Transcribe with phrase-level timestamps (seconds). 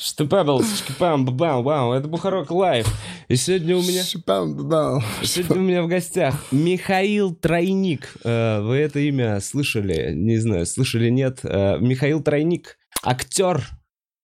[0.00, 2.86] Штепебл, шкипам, бабам, вау, это Бухарок Лайв.
[3.26, 4.04] И сегодня у меня...
[4.04, 5.00] Шипам, да.
[5.24, 8.14] Сегодня у меня в гостях Михаил Тройник.
[8.22, 10.12] Э, Вы это имя слышали?
[10.14, 11.40] Не знаю, слышали, нет.
[11.42, 13.66] Э, Михаил Тройник, актер.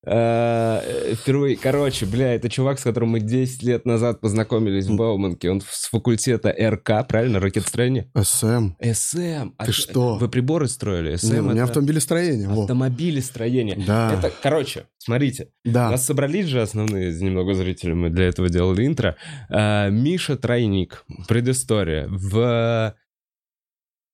[0.07, 5.50] Э, Впервые, короче, бля, это чувак, с которым мы 10 лет назад познакомились в Бауманке.
[5.50, 8.10] Он с факультета РК, правильно, ракетостроение?
[8.20, 8.73] СМ.
[8.82, 9.52] СМ.
[9.56, 10.16] А Ты что?
[10.16, 11.16] Вы приборы строили?
[11.16, 12.48] СМ Не, у меня автомобилестроение.
[12.48, 13.77] автомобилестроение.
[13.87, 14.15] Да.
[14.19, 15.48] Это, короче, смотрите.
[15.65, 15.91] Да.
[15.91, 19.16] нас собрались же основные немного зрители, мы для этого делали интро.
[19.48, 22.07] А, Миша Тройник, предыстория.
[22.09, 22.95] В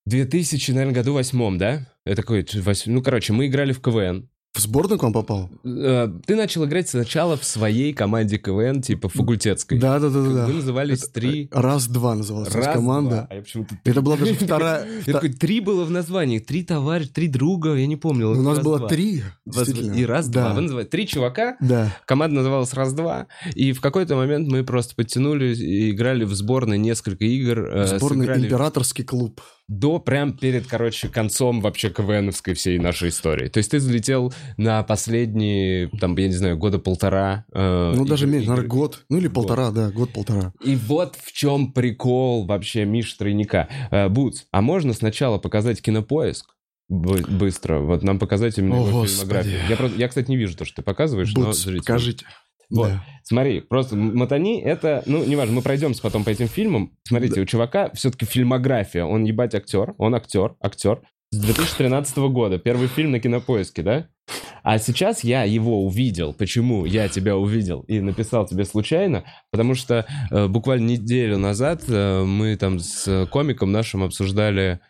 [0.07, 1.87] 2000, наверное, году восьмом, да?
[2.05, 2.47] Это какой
[2.87, 4.29] Ну, короче, мы играли в КВН.
[4.53, 5.49] В сборную к вам попал?
[5.65, 9.79] Э, Ты начал играть сначала в своей команде КВН, типа факультетской.
[9.79, 10.47] Да, да, да, да.
[10.47, 11.45] Вы назывались Это, три...
[11.45, 13.11] э, Раз-два называлась Раз, команда.
[13.11, 13.27] два.
[13.31, 13.79] А я почему-то...
[13.85, 14.89] Это была даже вторая...
[15.07, 18.31] Я такой, три было в названии, три товарища, три друга, я не помню.
[18.31, 19.23] У нас было три.
[19.95, 20.53] И раз-два.
[20.53, 21.97] Вы называете три чувака, Да.
[22.07, 27.25] Команда называлась «Раз-два», и в какой-то момент мы просто подтянулись и играли в сборной несколько
[27.25, 27.61] игр.
[27.73, 29.41] э, Сборный императорский клуб.
[29.73, 33.47] До, прям перед, короче, концом вообще КВНовской всей нашей истории.
[33.49, 37.45] То есть ты залетел на последние, там, я не знаю, года полтора.
[37.53, 39.05] э, Ну, даже игр- меньше, наверное, год.
[39.09, 39.35] Ну, или Год.
[39.35, 40.53] полтора, да, год-полтора.
[40.65, 43.69] И вот в чем прикол вообще Миш Тройника.
[43.93, 46.47] Э, Бутс, а можно сначала показать кинопоиск?
[46.91, 47.79] Бы- Быстро.
[47.79, 49.15] Вот нам показать именно О, его Господи.
[49.21, 49.61] фильмографию.
[49.69, 52.27] Я, я, кстати, не вижу то, что ты показываешь, но Бутс, зрители- покажите.
[52.71, 52.89] Вот.
[52.89, 53.05] Да.
[53.23, 56.93] Смотри, просто Матани это, ну, неважно, мы пройдемся потом по этим фильмам.
[57.05, 61.03] Смотрите, у чувака все-таки фильмография, он ебать актер, он актер, актер.
[61.33, 64.09] С 2013 года, первый фильм на кинопоиске, да?
[64.63, 66.35] А сейчас я его увидел.
[66.35, 69.25] Почему я тебя увидел и написал тебе случайно?
[69.53, 74.81] Потому что э, буквально неделю назад э, мы там с комиком нашим обсуждали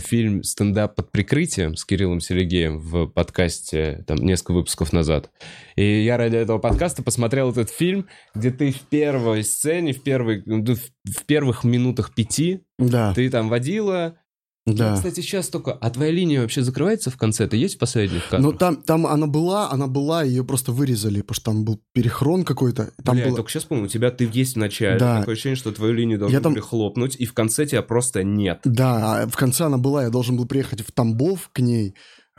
[0.00, 5.30] фильм «Стендап под прикрытием» с Кириллом Селегеем в подкасте там несколько выпусков назад.
[5.76, 10.42] И я ради этого подкаста посмотрел этот фильм, где ты в первой сцене, в, первой,
[10.46, 14.16] ну, в в первых минутах пяти, Да, ты там водила.
[14.66, 14.90] Да.
[14.90, 15.72] Ну, кстати, сейчас только...
[15.72, 17.44] А твоя линия вообще закрывается в конце?
[17.44, 18.52] Это есть в последних кадрах?
[18.52, 22.44] Но там, там она была, она была, ее просто вырезали, потому что там был перехрон
[22.44, 22.90] какой-то.
[23.02, 23.36] Там Бля, я было...
[23.38, 24.98] только сейчас помню, у тебя ты есть в начале.
[24.98, 25.20] Да.
[25.20, 28.22] Такое ощущение, что твою линию должны Я там- были хлопнуть, и в конце тебя просто
[28.22, 28.60] нет.
[28.64, 31.94] Да, а в конце она была, я должен был приехать в Тамбов к ней.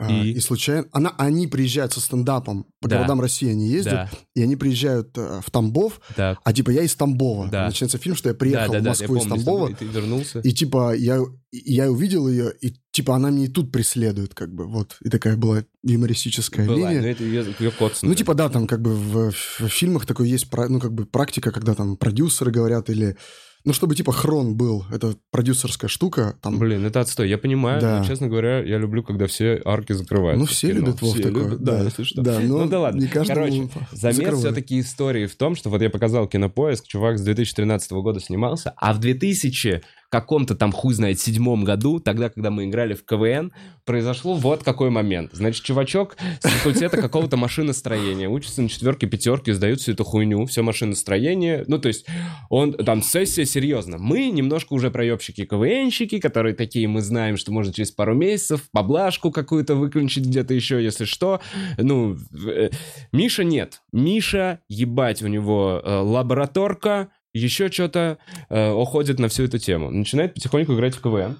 [0.06, 0.32] А, И?
[0.32, 0.86] И, случайно...
[0.92, 2.96] Она, они приезжают со стендапом, по Да.
[2.96, 6.38] городам России они ездят, Да, и они приезжают э, в Тамбов, так.
[6.44, 7.48] а типа я из Тамбова.
[7.48, 7.66] Да.
[7.66, 9.74] Начинается фильм, что я Да, приехал да, в да, Москву я из помню, Тамбова, И
[9.74, 10.40] ты вернулся.
[10.40, 11.20] и типа я,
[11.52, 14.96] я увидел ее, и типа она мне и тут преследует, как бы, вот.
[15.02, 17.00] И такая была юмористическая Была, линия.
[17.02, 18.10] но это ее, ее коцнули.
[18.10, 21.50] Ну, типа, да, там как бы в, в фильмах такой есть, ну, как бы практика,
[21.52, 23.16] когда там продюсеры говорят или...
[23.64, 26.58] Ну, чтобы типа хрон был, это продюсерская штука, там...
[26.58, 27.28] Блин, это отстой.
[27.28, 27.98] Я понимаю, Да.
[28.00, 30.40] но, честно говоря, я люблю, когда все арки закрываются.
[30.40, 31.44] ну, все любят Вов такое.
[31.44, 32.22] любят, да, если что.
[32.22, 33.00] Да, но Ну да ладно.
[33.00, 34.38] не Короче, замес закрывают.
[34.40, 38.92] все-таки истории в том, что вот я показал кинопоиск, чувак с 2013 года снимался, а
[38.92, 43.50] в 2000 каком-то там хуй знает седьмом году, тогда, когда мы играли в КВН,
[43.86, 45.30] произошло вот какой момент.
[45.32, 50.60] Значит, чувачок с факультета какого-то машиностроения учится на четверке, пятерке, сдает всю эту хуйню, все
[50.62, 51.64] машиностроение.
[51.66, 52.04] Ну, то есть,
[52.50, 53.96] он там сессия серьезно.
[53.96, 59.30] Мы немножко уже проебщики КВНщики, которые такие, мы знаем, что можно через пару месяцев поблажку
[59.30, 61.40] какую-то выключить где-то еще, если что.
[61.78, 62.68] Ну, э,
[63.12, 63.80] Миша нет.
[63.92, 69.90] Миша, ебать, у него э, лабораторка, еще что-то э, уходит на всю эту тему.
[69.90, 71.38] Начинает потихоньку играть в КВН.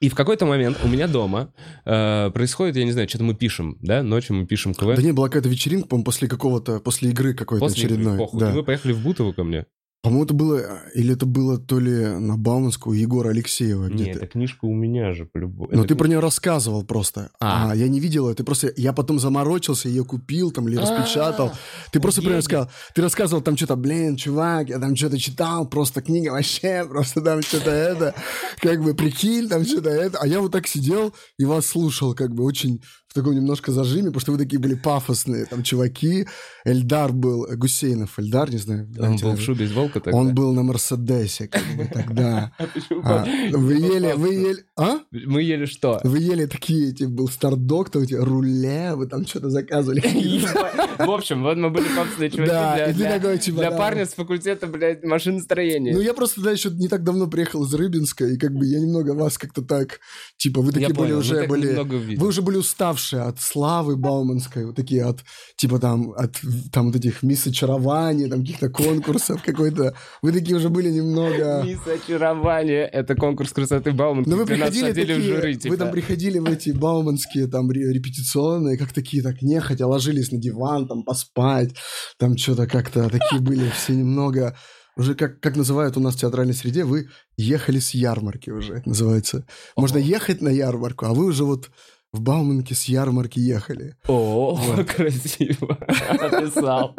[0.00, 1.54] И в какой-то момент у меня дома
[1.86, 4.94] э, происходит, я не знаю, что-то мы пишем, да, ночью мы пишем КВН.
[4.94, 8.18] Да не, была какая-то вечеринка, по-моему, после какого-то, после игры какой-то После игры, очередной.
[8.18, 8.40] похуй.
[8.40, 8.52] да.
[8.52, 9.64] И мы поехали в Бутово ко мне.
[10.06, 14.18] По-моему, это было, или это было то ли на Бауманскую Егора Алексеева где-то.
[14.18, 15.68] эта книжка у меня же, по-любому.
[15.72, 17.30] Но Это ты про нее рассказывал просто.
[17.40, 17.72] А.
[17.72, 17.74] А.
[17.74, 18.32] я не видел.
[18.32, 18.72] Ты просто...
[18.76, 21.50] Я потом заморочился, ее купил там или распечатал.
[21.90, 22.44] Ты просто прям Офигеть.
[22.44, 22.70] сказал...
[22.94, 27.42] Ты рассказывал там что-то, блин, чувак, я там что-то читал, просто книга вообще, просто там
[27.42, 28.14] что-то это,
[28.60, 30.18] как бы прикинь, там что-то это.
[30.18, 32.80] А я вот так сидел и вас слушал, как бы очень
[33.16, 36.26] таком немножко зажиме, потому что вы такие были пафосные, там чуваки.
[36.64, 38.88] Эльдар был, э, Гусейнов, Эльдар, не знаю.
[38.98, 40.18] Он был в шубе из волка тогда.
[40.18, 42.52] Он был на Мерседесе, как бы тогда.
[43.02, 43.24] А?
[43.24, 44.98] А, вы ели, вы ели, а?
[45.10, 46.00] Мы ели что?
[46.02, 50.00] Вы ели такие, типа, был стардок, там эти руле, вы там что-то заказывали.
[50.98, 55.94] В общем, вот мы были папсные чуваки для- типа, парня с факультета, блядь, машиностроения.
[55.94, 58.80] Ну, я просто, да, еще не так давно приехал из Рыбинска, и как бы я
[58.80, 60.00] немного вас как-то так,
[60.36, 62.16] типа, вы такие были уже, были...
[62.16, 65.20] Вы уже были уставшие уставшие от славы Бауманской, вот такие от,
[65.56, 66.40] типа там, от
[66.72, 69.94] там вот этих мисс очарования, там каких-то конкурсов какой-то.
[70.22, 71.62] Вы такие уже были немного...
[71.64, 74.28] Мисс очарования, это конкурс красоты Бауманки.
[74.28, 75.76] Но вы приходили такие, жюри, вы типа.
[75.76, 80.88] там приходили в эти бауманские там ре- репетиционные, как такие так нехотя ложились на диван,
[80.88, 81.74] там поспать,
[82.18, 84.56] там что-то как-то такие были все немного
[84.96, 88.88] уже как, как называют у нас в театральной среде, вы ехали с ярмарки уже, это
[88.88, 89.46] называется.
[89.76, 91.70] Можно ехать на ярмарку, а вы уже вот
[92.16, 93.94] в Бауманке с ярмарки ехали.
[94.08, 94.58] О,
[94.96, 95.78] красиво
[96.08, 96.96] описал.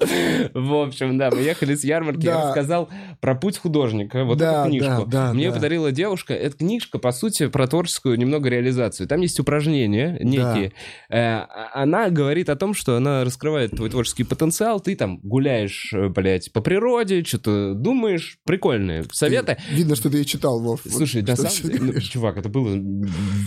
[0.54, 2.48] В общем, да, мы ехали с ярмарки, я Да.
[2.48, 5.06] рассказал про путь художника, вот Да, эту книжку.
[5.08, 5.56] да, Мне да.
[5.56, 6.34] подарила девушка.
[6.34, 9.08] Эта книжка, по сути, про творческую немного реализацию.
[9.08, 10.74] Там есть упражнения некие.
[11.10, 14.80] Э, Она говорит о том, что она раскрывает твой творческий потенциал.
[14.80, 18.38] Ты там гуляешь, э, блядь, по природе, что-то думаешь.
[18.46, 19.58] Прикольные советы.
[19.72, 20.82] Видно, что ты и читал, Вов.
[20.86, 22.78] Вот Слушай, на самом деле, ну, чувак, это было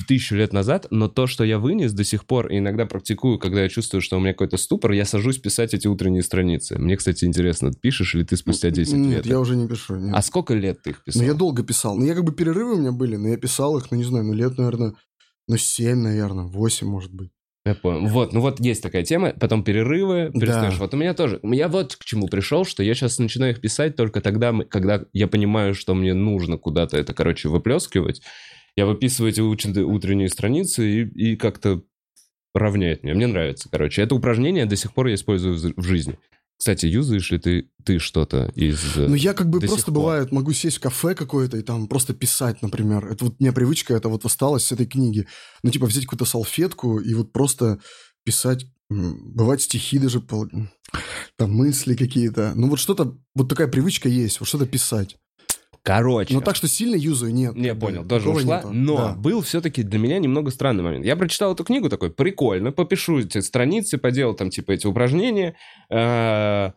[0.08, 3.62] тысячу лет назад, но то, что я вынес до сих пор, и иногда практикую, когда
[3.62, 6.78] я чувствую, что у меня какой-то ступор, я сажусь писать эти утренние страницы.
[6.78, 9.26] Мне, кстати, интересно, пишешь ли ты спустя 10 Нет, лет?
[9.26, 9.96] я уже не пишу.
[9.96, 10.14] нет.
[10.14, 11.22] А сколько лет ты их писал?
[11.22, 11.96] Ну, я долго писал.
[11.96, 14.24] Ну, я как бы перерывы у меня были, но я писал их, ну, не знаю,
[14.24, 14.94] ну, лет, наверное,
[15.46, 17.30] ну, семь, наверное, восемь, может быть.
[17.66, 18.06] Я понял.
[18.08, 20.74] Вот, ну вот есть такая тема, потом перерывы, перестаешь.
[20.74, 20.80] Да.
[20.80, 21.40] Вот у меня тоже.
[21.42, 25.28] Я вот к чему пришел, что я сейчас начинаю их писать только тогда, когда я
[25.28, 28.22] понимаю, что мне нужно куда-то это, короче, выплескивать.
[28.80, 31.82] Я выписываю эти утренние страницы и, и как-то
[32.54, 33.12] равняет мне.
[33.12, 34.00] Мне нравится, короче.
[34.00, 36.18] Это упражнение до сих пор я использую в жизни.
[36.56, 38.96] Кстати, юзаешь ли ты, ты что-то из...
[38.96, 42.14] э, Ну, я как бы просто бывает, могу сесть в кафе какое-то и там просто
[42.14, 43.04] писать, например.
[43.04, 45.26] Это вот у меня привычка, это вот осталось с этой книги.
[45.62, 47.80] Ну, типа взять какую-то салфетку и вот просто
[48.24, 50.22] писать, бывает стихи даже,
[51.36, 52.54] там мысли какие-то.
[52.56, 55.18] Ну, вот что-то, вот такая привычка есть, вот что-то писать.
[55.82, 56.34] Короче.
[56.34, 57.54] Но так, что сильно юзаю, нет.
[57.56, 58.56] Не, понял, тоже такого ушла.
[58.58, 58.70] нету.
[58.72, 59.12] Но Да.
[59.14, 61.04] был все-таки для меня немного странный момент.
[61.06, 65.56] Я прочитал эту книгу такой, прикольно, попишу эти страницы, поделал там типа эти упражнения.
[65.90, 66.70] э,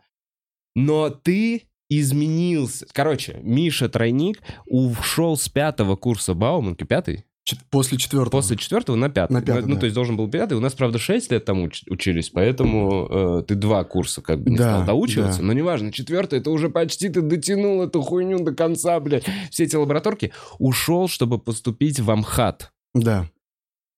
[0.74, 2.86] Но ты изменился.
[2.92, 7.24] Короче, Миша Тройник ушел с пятого курса Бауманки, пятый?
[7.70, 8.40] После четвертого.
[8.40, 9.32] После четвертого на пятый.
[9.34, 9.80] На пятый, ну, да.
[9.80, 10.54] то есть должен был пятый.
[10.54, 14.50] У нас, правда, шесть лет там уч- учились, поэтому э, ты два курса как бы
[14.50, 15.40] не Да, стал доучиваться.
[15.40, 15.44] да.
[15.46, 19.26] Но неважно, четвертый, это уже почти ты дотянул эту хуйню до конца, блядь.
[19.50, 20.32] Все эти лабораторки.
[20.58, 22.72] Ушел, чтобы поступить в Амхат.
[22.94, 23.28] Да.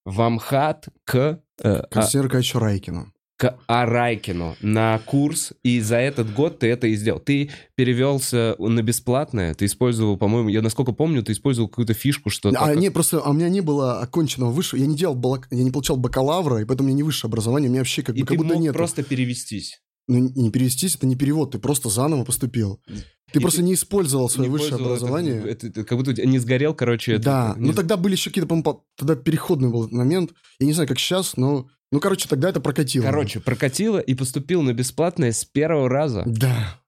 [0.04, 3.12] В Амхат к, э, а- Константину Аркадьевичу Райкину.
[3.38, 7.20] К Арайкину на курс, и за этот год ты это и сделал.
[7.20, 12.50] Ты перевелся на бесплатное, ты использовал, по-моему, я насколько помню, ты использовал какую-то фишку, что...
[12.56, 15.62] А, не, просто а у меня не было оконченного высшего, я не делал, балак- я
[15.62, 18.20] не получал бакалавра, и поэтому у меня не высшее образование, у меня вообще как и
[18.22, 18.72] бы ты как будто нет.
[18.74, 19.80] просто перевестись.
[20.08, 22.80] Ну, не перевестись, это не перевод, ты просто заново поступил.
[23.32, 25.50] Ты И просто ты не использовал свое Не высшее пользовал это- образование.
[25.50, 27.14] Это, это как будто не сгорел, короче.
[27.14, 30.30] это- да, не ну тогда были еще какие-то, по-моему, по- тогда переходный был этот момент.
[30.60, 31.66] Я не знаю, как сейчас, но...
[31.92, 33.04] Ну, короче, тогда это прокатило.
[33.04, 36.24] Короче, прокатило и поступил на бесплатное с первого раза.
[36.26, 36.80] Да.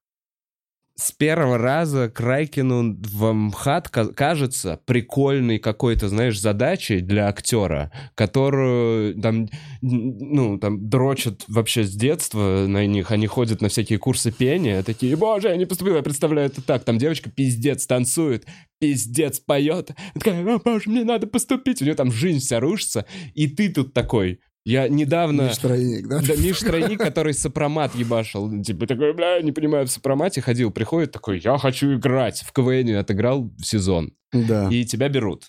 [0.97, 7.93] С первого раза к Райкину в МХАТ ка- кажется прикольной какой-то, знаешь, задачей для актера,
[8.17, 9.49] которую там,
[9.81, 15.15] ну, там дрочат вообще с детства на них, они ходят на всякие курсы пения, такие,
[15.15, 18.45] боже, я не поступил, я представляю это так, там девочка пиздец танцует,
[18.81, 23.47] пиздец поет, такая, о, боже, мне надо поступить, у нее там жизнь вся рушится, и
[23.47, 25.43] ты тут такой, я недавно...
[25.45, 26.21] Миш Тройник, да?
[26.21, 28.63] Да, Миш Тройник, который сопромат ебашил.
[28.63, 32.43] Типа такой, бля, не понимаю, в сопромате ходил, приходит такой, я хочу играть.
[32.43, 34.13] В КВН отыграл в сезон.
[34.31, 34.69] Да.
[34.71, 35.45] И тебя берут.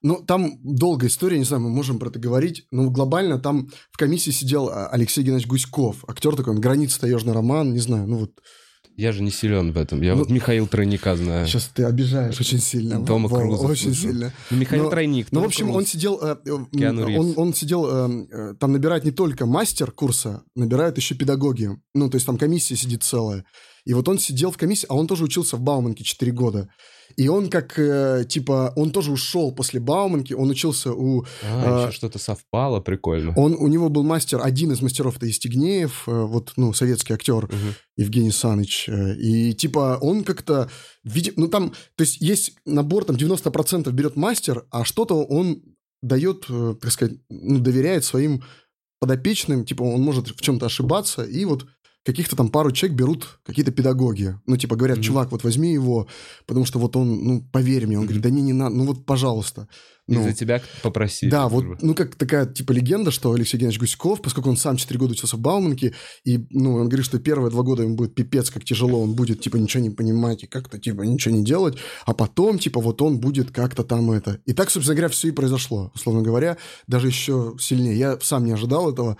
[0.00, 3.98] Ну, там долгая история, не знаю, мы можем про это говорить, но глобально там в
[3.98, 8.16] комиссии сидел а, Алексей Геннадьевич Гуськов, актер такой, он «Граница таежный роман», не знаю, ну
[8.20, 8.32] вот,
[8.96, 10.02] Я же не силен в этом.
[10.02, 11.46] Я Ну, вот Михаил Тройника знаю.
[11.46, 13.04] сейчас ты обижаешь очень сильно.
[13.04, 14.12] Тома Вова, Круза Очень слушаю.
[14.12, 14.32] сильно.
[14.50, 15.28] Ну, Михаил Но- Тройник.
[15.30, 15.76] Ну, в общем, Круз.
[15.78, 16.50] он сидел, э, э,
[17.18, 21.70] он, он сидел, э, э, там набирает не только мастер курса, набирают еще педагоги.
[21.94, 23.44] Ну, то есть там комиссия сидит целая.
[23.84, 26.68] И вот он сидел в комиссии, а он тоже учился в Бауманке 4 года.
[27.16, 31.24] И он как, э, типа, он тоже ушел после Бауманки, он учился у...
[31.42, 33.32] А, а, еще что-то совпало, прикольно.
[33.36, 37.46] Он, у него был мастер, один из мастеров, это Истигнеев, э, вот, ну, советский актер
[37.46, 37.74] Мгм.
[37.96, 38.88] Евгений Саныч.
[38.88, 40.70] э, И, типа, он как-то...
[41.04, 45.62] види- Ну, там, то есть, есть набор, там, 90% берет мастер, а что-то он
[46.02, 48.42] дает, э, так сказать, ну, доверяет своим
[49.00, 51.66] подопечным, типа, он может в чем-то ошибаться, и вот
[52.04, 54.36] каких-то там пару человек берут какие-то педагоги.
[54.46, 55.04] Ну, типа, говорят, Мгм.
[55.04, 56.08] чувак, вот возьми его,
[56.46, 57.96] потому что вот он, ну, поверь мне.
[57.96, 58.06] Он Мгм.
[58.08, 59.68] говорит, да не, не надо, ну вот, пожалуйста.
[60.08, 61.30] Ну, за тебя попросили.
[61.30, 64.98] да, вот, ну, как такая, типа, легенда, что Алексей Геннадьевич Гуськов, поскольку он сам 4
[64.98, 65.94] года учился в Бауманке,
[66.24, 69.40] и, ну, он говорит, что первые два года ему будет пипец, как тяжело, он будет,
[69.40, 73.20] типа, ничего не понимать и как-то, типа, ничего не делать, а потом, типа, вот он
[73.20, 74.40] будет как-то там это.
[74.44, 76.56] И так, собственно говоря, все и произошло, условно говоря,
[76.88, 77.96] даже еще сильнее.
[77.96, 79.16] Я сам не ожидал этого,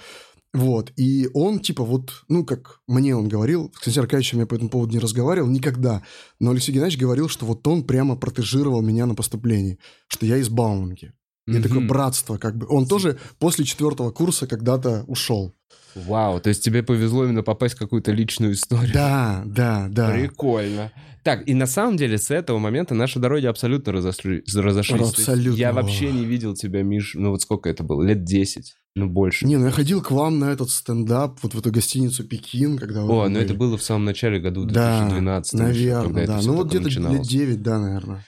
[0.53, 4.69] вот, и он, типа, вот, ну, как мне он говорил, Константином Аркадьевичем я по этому
[4.71, 6.03] поводу не разговаривал никогда,
[6.41, 9.79] но Алексей Геннадьевич говорил, что вот он прямо протежировал меня на поступлении,
[10.09, 11.13] что я из Бауманки.
[11.47, 11.63] И Мгм.
[11.63, 12.67] такое братство, как бы.
[12.69, 15.55] Он тоже после четвертого курса когда-то ушел.
[15.95, 18.93] Вау, то есть тебе повезло именно попасть в какую-то личную историю.
[18.95, 20.13] Да, да, да.
[20.13, 20.93] Прикольно.
[21.23, 25.11] Так, и на самом деле с этого момента наши дороги абсолютно разошли, разошлись.
[25.11, 25.59] Абсолютно.
[25.59, 28.03] Я вообще не видел тебя, Миш, ну вот сколько это было?
[28.03, 29.47] Лет 10, ну больше.
[29.47, 33.03] Не, ну я ходил к вам на этот стендап, вот в эту гостиницу Пекин, когда
[33.03, 33.59] вы О, там ну это были.
[33.59, 36.39] было в самом начале году Да, 2012 еще, когда наверное, это да.
[36.41, 37.29] всё Ну вот где-то лет начиналось.
[37.29, 38.27] 9, да, наверное.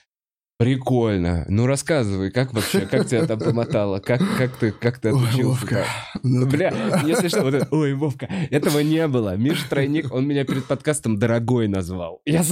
[0.56, 1.44] Прикольно.
[1.48, 3.98] Ну рассказывай, как вообще, как тебя там помотало?
[3.98, 5.48] Как, как ты, как ты Ой, отучился?
[5.48, 5.84] Вовка.
[6.22, 6.72] Ну, Бля,
[7.04, 9.36] если что, вот это, ой, Вовка, этого не было.
[9.36, 12.22] Миша Тройник, он меня перед подкастом дорогой назвал.
[12.24, 12.42] Я,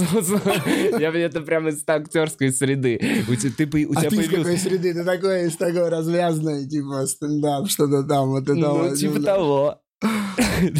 [0.99, 2.99] я это прямо из актерской среды.
[3.29, 4.93] У тебя, ты, у а тебя ты из какой среды?
[4.93, 9.79] Ты такой, из такой развязной, типа, стендап, что-то там, вот это Ну, вот, типа того.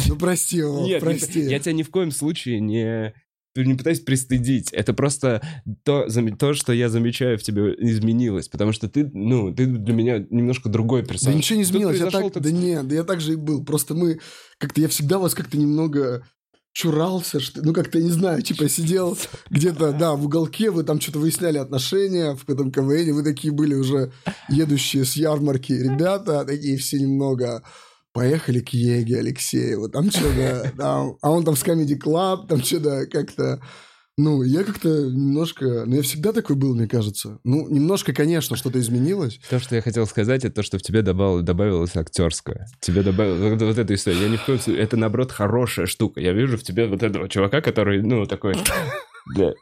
[0.08, 1.40] Ну, прости, Вов, Нет, не- прости.
[1.40, 3.14] я тебя ни в коем случае не
[3.62, 4.72] не пытаюсь пристыдить.
[4.72, 5.40] Это просто
[5.84, 6.06] то,
[6.38, 8.48] то, что я замечаю в тебе, изменилось.
[8.48, 11.36] Потому что ты, ну, ты для меня немножко другой Да персонаж.
[11.36, 13.64] ничего не изменилось, я так, тот да нет, да я так же и был.
[13.64, 14.18] Просто мы,
[14.58, 16.26] как-то, я всегда вас как-то немного
[16.72, 19.16] чурался, что, ну, как-то, я не знаю, типа, сидел
[19.48, 23.74] где-то, да, в уголке, вы там что-то выясняли отношения в этом КВН, вы такие были
[23.74, 24.12] уже
[24.48, 27.62] едущие с ярмарки ребята, такие все немного...
[28.14, 33.06] Поехали к Еге Алексееву, там что-то, там, а он там с Comedy Club, там что-то
[33.10, 33.60] как-то...
[34.16, 35.82] Ну, я как-то немножко...
[35.84, 37.40] Ну, я всегда такой был, мне кажется.
[37.42, 39.40] Ну, немножко, конечно, что-то изменилось.
[39.50, 42.68] То, что я хотел сказать, это то, что в тебе добавил, добавилось актерское.
[42.80, 44.22] Тебе добавилось вот, эту историю.
[44.22, 44.84] Я ни в коем случае...
[44.84, 46.20] Это, наоборот, хорошая штука.
[46.20, 48.54] Я вижу в тебе вот этого чувака, который, ну, такой...
[49.34, 49.52] Бля.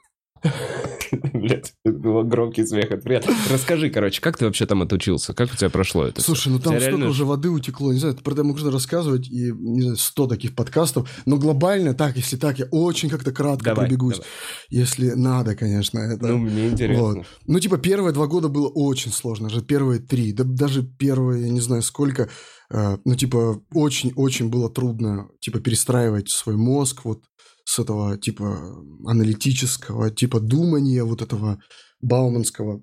[1.33, 2.87] Блядь, был громкий смех.
[2.87, 3.35] Это приятно.
[3.51, 5.35] Расскажи, короче, как ты вообще там отучился?
[5.35, 6.23] Как у тебя прошло это?
[6.23, 9.53] Слушай, ну там столько реально- уже воды утекло, не знаю, про это можно рассказывать, и,
[9.53, 13.87] не знаю, 100 таких подкастов, но глобально, так, если так, я очень как-то кратко Давай,
[13.87, 14.29] пробегусь, давай.
[14.71, 16.27] если надо, конечно, это...
[16.27, 17.03] Ну, мне интересно.
[17.03, 17.27] Вот.
[17.47, 21.51] Ну, типа, первые два года было очень сложно, же первые три, да даже первые, я
[21.51, 22.29] не знаю сколько,
[22.71, 27.23] э, ну, типа, очень-очень было трудно, типа, перестраивать свой мозг вот
[27.65, 31.63] с этого, типа, аналитического, типа, думания вот этого
[32.01, 32.83] бауманского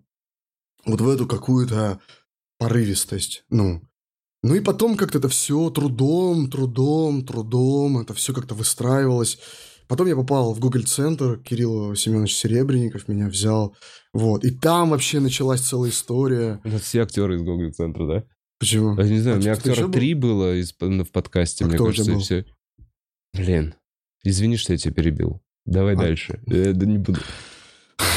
[0.85, 1.99] вот в эту какую-то
[2.57, 3.81] порывистость, ну.
[4.41, 9.37] Ну и потом как-то это все трудом, трудом, трудом, это все как-то выстраивалось.
[9.89, 13.75] Потом я попал в Google центр Кирилл Семенович Серебренников меня взял,
[14.13, 14.45] вот.
[14.45, 16.61] И там вообще началась целая история.
[16.63, 18.23] У нас все актеры из Google центра, да?
[18.59, 18.95] Почему?
[18.97, 19.93] Я не знаю, А у меня еще актера был?
[19.93, 22.21] три было из, ну, в подкасте, А мне кто кажется, и был?
[22.21, 22.45] все.
[23.33, 23.73] Блин,
[24.23, 25.41] извини, что я тебя перебил.
[25.65, 25.97] Давай А.
[25.97, 26.39] дальше.
[26.47, 27.19] Я да не буду.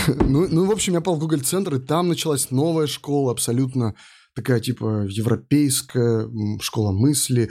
[0.07, 3.95] Ну, ну, в общем, я попал в Google центр, и там началась новая школа, абсолютно
[4.35, 6.29] такая, типа, европейская
[6.61, 7.51] школа мысли.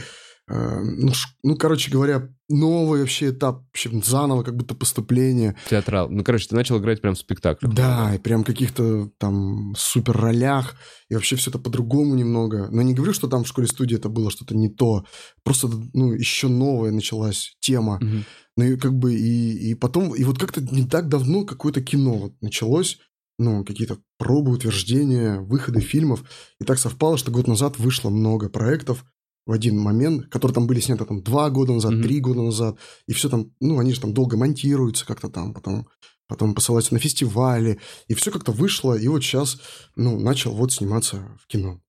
[0.50, 5.55] Э, Ну, ш- ну, короче говоря, новый вообще этап, вообще заново как будто поступление.
[5.70, 6.10] Театрал.
[6.10, 7.74] Ну, короче, ты начал играть прям в спектаклях.
[7.74, 10.75] Да, и прям каких-то там супер ролях,
[11.10, 12.67] и вообще все это по-другому немного.
[12.72, 15.05] Но не говорю, что там в школе-студии это было что-то не то.
[15.43, 18.00] Просто, ну, еще новая началась тема.
[18.01, 18.25] Мгм.
[18.58, 22.13] Ну, и как бы, и, и потом, и вот как-то не так давно какое-то кино
[22.17, 23.00] вот началось,
[23.39, 26.24] ну, какие-то пробы, утверждения, выходы фильмов.
[26.60, 29.05] И так совпало, что год назад вышло много проектов
[29.46, 32.03] в один момент, которые там были сняты там два года назад, Мгм.
[32.03, 32.77] три года назад,
[33.08, 35.88] и все там, ну, они же там долго монтируются как-то там, потом,
[36.27, 39.60] потом посылаются на фестивали, и все как-то вышло, и вот сейчас,
[39.96, 41.81] ну, начал вот сниматься в кино.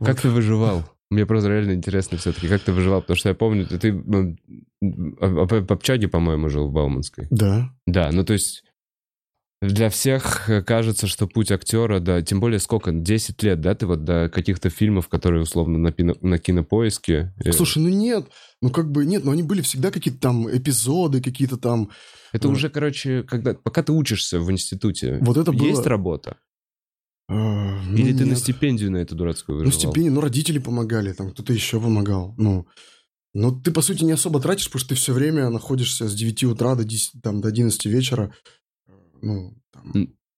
[0.00, 0.84] Как ты выживал?
[1.12, 4.34] Мне просто реально интересно все-таки, как ты выживал, потому что я помню, ты, ты ну,
[5.20, 7.26] а- а- в общаге, по-моему, жил в Бауманской.
[7.30, 7.70] Да.
[7.86, 8.64] Да, ну то есть
[9.60, 13.86] для всех э, кажется, что путь актера, да, тем более сколько, 10 лет, да, ты
[13.86, 17.34] вот до каких-то фильмов, которые условно на, пино- на кинопоиске.
[17.44, 18.26] э, Слушай, ну нет,
[18.62, 21.90] ну как бы нет, но они были всегда какие-то там эпизоды, какие-то там...
[22.32, 25.66] это ну- уже, короче, когда, пока ты учишься в институте, Вот это было...
[25.66, 26.38] есть работа?
[27.28, 28.38] Э, ну, Или ты на нет.
[28.38, 29.78] стипендию на эту дурацкую Ну, выживал?
[29.80, 32.34] стипендию, ну, родители помогали, там кто-то еще помогал.
[32.38, 32.66] Ну,
[33.34, 36.44] но ты, по сути, не особо тратишь, потому что ты все время находишься с 9
[36.44, 38.34] утра до 10, там, до 11 вечера,
[39.22, 39.84] ну, там,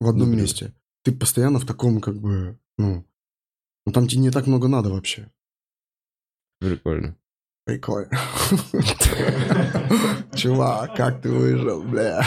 [0.00, 0.43] в одном например.
[0.43, 0.75] месте.
[1.03, 3.05] Ты постоянно в таком, как бы, ну,
[3.87, 5.31] ну, там тебе не так много надо вообще.
[6.61, 7.17] Прикольно.
[7.64, 8.11] Прикольно.
[10.35, 12.26] Чувак, как ты выжил, бля,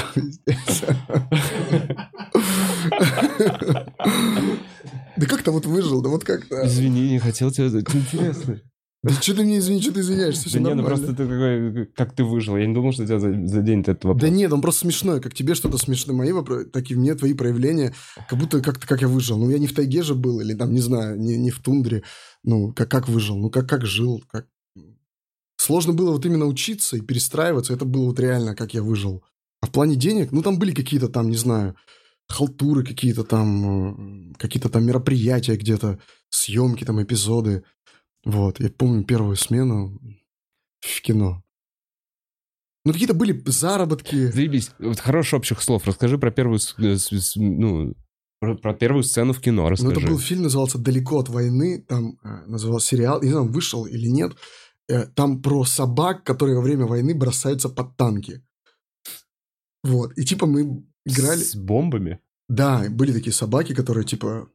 [5.17, 6.65] Да как то вот выжил, да вот как-то.
[6.65, 7.67] Извини, не хотел тебя...
[7.67, 8.61] Это интересно.
[9.03, 10.51] Да что ты мне извини, что ты извиняешься?
[10.53, 12.57] Да не, ну просто ты такой, как ты выжил.
[12.57, 14.21] Я не думал, что тебя за, за день этот вопрос.
[14.21, 15.21] Да нет, он просто смешной.
[15.21, 17.93] Как тебе что-то смешное, мои вопросы, так и мне твои проявления,
[18.27, 19.37] как будто как-то как я выжил.
[19.37, 22.03] Ну, я не в тайге же был, или там, не знаю, не, не в тундре.
[22.43, 24.47] Ну, как, как выжил, ну, как, как жил, как...
[25.67, 27.73] Сложно было вот именно учиться и перестраиваться.
[27.73, 29.21] Это было вот реально, как я выжил.
[29.59, 31.75] А в плане денег, ну, там были какие-то там, не знаю,
[32.29, 37.63] халтуры какие-то там, э, какие-то там мероприятия где-то, съемки там, эпизоды.
[38.23, 39.99] Вот, я помню первую смену
[40.79, 41.43] в кино.
[42.85, 44.31] Ну, какие-то были заработки.
[44.31, 44.71] Заебись.
[44.79, 45.85] Вот хороших общих слов.
[45.85, 46.95] Расскажи про первую, э,
[47.35, 47.93] ну,
[48.39, 49.69] про, про первую сцену в кино.
[49.69, 49.93] Расскажи.
[49.93, 51.83] Ну, это был фильм, назывался «Далеко от войны».
[51.85, 53.21] Там э, назывался сериал.
[53.21, 54.31] Не знаю, вышел или нет.
[54.89, 58.43] Э, там про собак, которые во время войны бросаются под танки.
[59.83, 60.17] Вот.
[60.17, 61.43] И типа мы играли...
[61.43, 62.19] С бомбами?
[62.49, 64.49] Да, были такие собаки, которые типа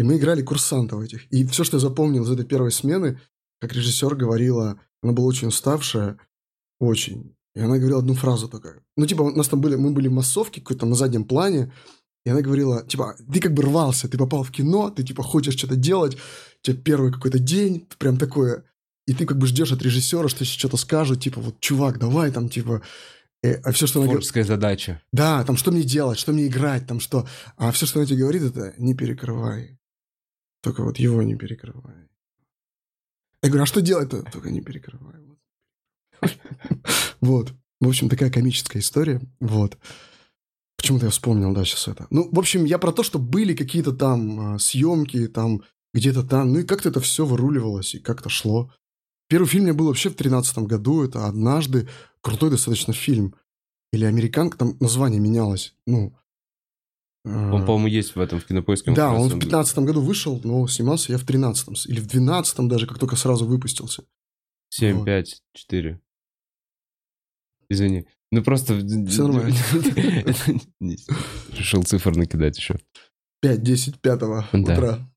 [0.00, 1.30] и мы играли курсантов этих.
[1.30, 3.20] И все, что я запомнил из этой первой смены,
[3.60, 6.16] как режиссер говорила, она была очень уставшая,
[6.78, 7.36] очень.
[7.54, 8.82] И она говорила одну фразу такая.
[8.96, 11.70] Ну, типа, у нас там были, мы были в массовке какой-то на заднем плане,
[12.24, 15.54] и она говорила, типа, ты как бы рвался, ты попал в кино, ты, типа, хочешь
[15.54, 16.18] что-то делать, у
[16.62, 18.64] тебя первый какой-то день, прям такое,
[19.06, 22.48] и ты как бы ждешь от режиссера, что что-то скажут, типа, вот, чувак, давай там,
[22.48, 22.82] типа,
[23.42, 24.60] э, а все, что она Творческая говорит...
[24.60, 25.02] задача.
[25.12, 27.26] Да, там, что мне делать, что мне играть, там, что...
[27.56, 29.78] А все, что она тебе говорит, это не перекрывай.
[30.62, 32.08] Только вот его не перекрывай.
[33.42, 34.22] Я говорю, а что делать-то?
[34.30, 35.16] Только не перекрывай.
[37.20, 37.52] Вот.
[37.80, 39.22] В общем, такая комическая история.
[39.40, 39.78] Вот.
[40.76, 42.06] Почему-то я вспомнил, да, сейчас это.
[42.10, 46.52] Ну, в общем, я про то, что были какие-то там а, съемки, там где-то там,
[46.52, 48.72] ну и как-то это все выруливалось и как-то шло.
[49.30, 51.88] Первый фильм у меня был вообще в тринадцатом году, это «Однажды».
[52.20, 53.36] Крутой достаточно фильм.
[53.92, 55.74] Или «Американка», там название менялось.
[55.86, 56.12] Ну,
[57.24, 58.92] он, по-моему, есть в этом, в кинопоиске.
[58.92, 61.74] Да, он в 15 году вышел, но снимался я в 13-м.
[61.86, 64.04] Или в 12-м даже, как только сразу выпустился.
[64.70, 65.04] 7, вот.
[65.04, 66.00] 5, 4.
[67.68, 68.06] Извини.
[68.32, 68.74] Ну просто...
[69.06, 69.54] Все нормально.
[71.52, 72.80] Решил цифр накидать еще.
[73.42, 74.22] 5, 10, 5
[74.54, 75.10] утра.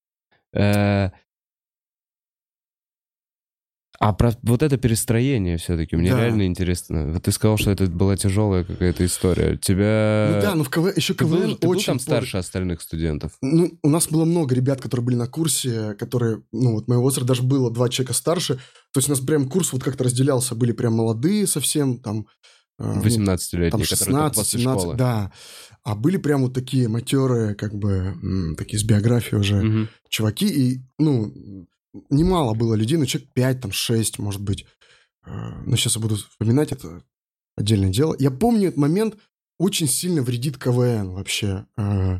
[3.99, 6.21] А про вот это перестроение все-таки мне да.
[6.21, 7.11] реально интересно.
[7.13, 9.57] Вот ты сказал, что это была тяжелая какая-то история.
[9.57, 10.31] Тебя...
[10.35, 10.93] Ну да, но в КВ...
[10.95, 11.57] еще КВН ты был, очень...
[11.57, 13.33] Ты был там старше остальных студентов?
[13.41, 17.27] Ну, у нас было много ребят, которые были на курсе, которые, ну, вот моего возраста
[17.27, 18.55] даже было два человека старше.
[18.93, 20.55] То есть у нас прям курс вот как-то разделялся.
[20.55, 22.27] Были прям молодые совсем, там...
[22.79, 24.97] 18-летние, э, ну, там 16, после 17, школы.
[24.97, 25.31] Да.
[25.83, 29.87] А были прям вот такие матерые, как бы, такие с биографией уже угу.
[30.09, 30.47] чуваки.
[30.47, 31.33] И, ну,
[32.09, 34.65] немало было людей, ну, человек 5, там, 6, может быть.
[35.25, 37.03] Э, но сейчас я буду вспоминать, это
[37.55, 38.15] отдельное дело.
[38.19, 39.15] Я помню этот момент,
[39.59, 41.65] очень сильно вредит КВН вообще.
[41.77, 42.19] Э,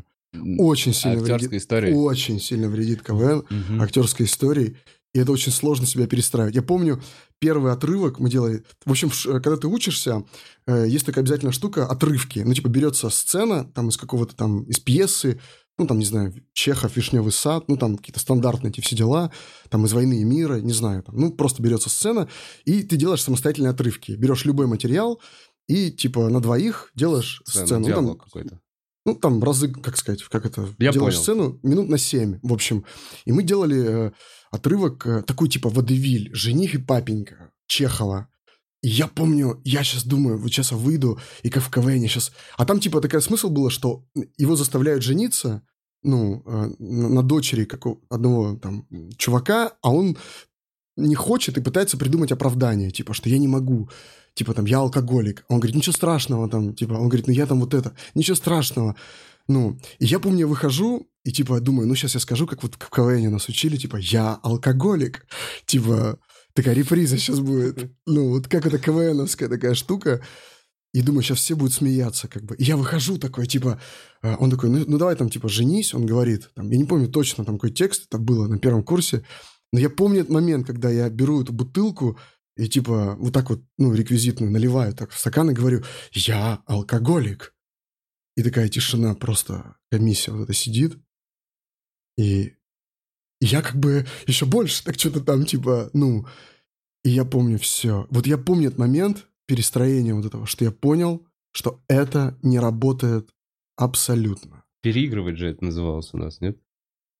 [0.58, 1.62] очень сильно Актерской вредит.
[1.62, 1.92] истории?
[1.92, 3.82] Очень сильно вредит КВН, угу.
[3.82, 4.76] актерской истории.
[5.12, 6.56] И это очень сложно себя перестраивать.
[6.56, 7.00] Я помню
[7.38, 8.64] первый отрывок мы делали.
[8.84, 10.24] В общем, когда ты учишься,
[10.66, 12.40] э, есть такая обязательная штука отрывки.
[12.40, 15.40] Ну, типа, берется сцена там из какого-то там, из пьесы,
[15.78, 19.32] ну, там, не знаю, Чехов, Вишневый сад, ну, там какие-то стандартные эти все дела,
[19.70, 22.28] там, из «Войны и мира», не знаю, там, ну, просто берется сцена,
[22.64, 24.12] и ты делаешь самостоятельные отрывки.
[24.12, 25.20] Берешь любой материал
[25.66, 27.66] и, типа, на двоих делаешь сцену.
[27.66, 27.86] сцену.
[27.86, 28.60] Диалог ну, там, какой-то.
[29.06, 31.22] Ну, там разы, как сказать, как это, Я делаешь понял.
[31.22, 32.84] сцену минут на семь, в общем.
[33.24, 34.12] И мы делали э,
[34.50, 38.28] отрывок э, такой, типа, «Водевиль», «Жених и папенька» Чехова.
[38.86, 42.32] Я помню, я сейчас думаю, вот сейчас я выйду, и как в КВН сейчас...
[42.58, 44.04] А там, типа, такой смысл было, что
[44.36, 45.62] его заставляют жениться,
[46.02, 50.18] ну, э, на дочери какого одного там чувака, а он
[50.96, 53.88] не хочет и пытается придумать оправдание, типа, что я не могу,
[54.34, 55.46] типа, там, я алкоголик.
[55.48, 58.96] Он говорит, ничего страшного, там, типа, он говорит, ну, я там вот это, ничего страшного.
[59.48, 62.74] Ну, и я помню, я выхожу, и, типа, думаю, ну, сейчас я скажу, как вот
[62.74, 65.26] в КВН нас учили, типа, я алкоголик.
[65.64, 66.18] Типа,
[66.54, 67.90] такая реприза сейчас будет.
[68.06, 70.22] Ну, вот как это КВНовская такая штука.
[70.92, 72.54] И думаю, сейчас все будут смеяться, как бы.
[72.54, 73.80] И я выхожу такой, типа,
[74.22, 76.50] э, он такой, ну, ну давай там, типа, женись, он говорит.
[76.54, 79.24] Там, я не помню точно, там какой текст это было на первом курсе,
[79.72, 82.16] но я помню этот момент, когда я беру эту бутылку
[82.56, 87.56] и, типа, вот так вот, ну, реквизитную наливаю так в стакан и говорю, я алкоголик.
[88.36, 90.96] И такая тишина, просто комиссия вот это сидит.
[92.16, 92.54] И,
[93.44, 96.26] и я как бы еще больше так что-то там, типа, ну...
[97.04, 98.06] И я помню все.
[98.08, 103.28] Вот я помню этот момент, перестроение вот этого, что я понял, что это не работает
[103.76, 104.64] абсолютно.
[104.80, 106.58] Переигрывать же это называлось у нас, нет?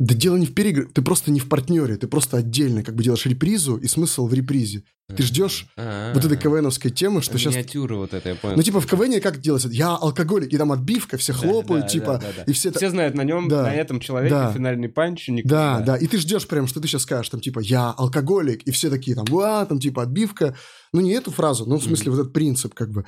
[0.05, 3.03] Да дело не в переигрывании, ты просто не в партнере, ты просто отдельно как бы
[3.03, 4.83] делаешь репризу, и смысл в репризе.
[5.17, 6.13] Ты ждешь А-а-а.
[6.15, 7.55] вот этой КВНовской темы, что сейчас...
[7.55, 8.57] Миниатюра вот это, я понял.
[8.57, 9.69] Ну, типа, в КВН как делается?
[9.71, 12.71] Я алкоголик, и там отбивка, все хлопают, да, типа, да, да, и все...
[12.71, 15.29] Все знают на нем, на этом человеке финальный панч.
[15.29, 18.63] никто- Да, да, и ты ждешь прям, что ты сейчас скажешь, там, типа, я алкоголик,
[18.63, 20.55] и все такие там, уа, там, типа, отбивка.
[20.93, 23.05] Ну, не эту фразу, но в смысле вот этот принцип, как бы.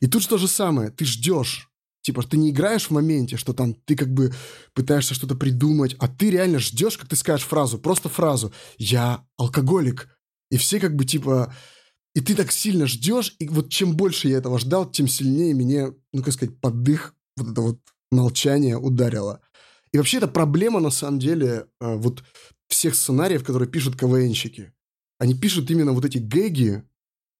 [0.00, 1.68] И тут же то же самое, ты ждешь,
[2.08, 4.32] типа, ты не играешь в моменте, что там ты как бы
[4.72, 10.08] пытаешься что-то придумать, а ты реально ждешь, как ты скажешь фразу, просто фразу, я алкоголик.
[10.50, 11.54] И все как бы, типа,
[12.14, 15.92] и ты так сильно ждешь, и вот чем больше я этого ждал, тем сильнее меня,
[16.14, 17.78] ну, как сказать, поддых, вот это вот
[18.10, 19.40] молчание ударило.
[19.92, 22.24] И вообще это проблема, на самом деле, э, вот
[22.68, 24.72] всех сценариев, которые пишут КВНщики.
[25.18, 26.82] Они пишут именно вот эти гэги,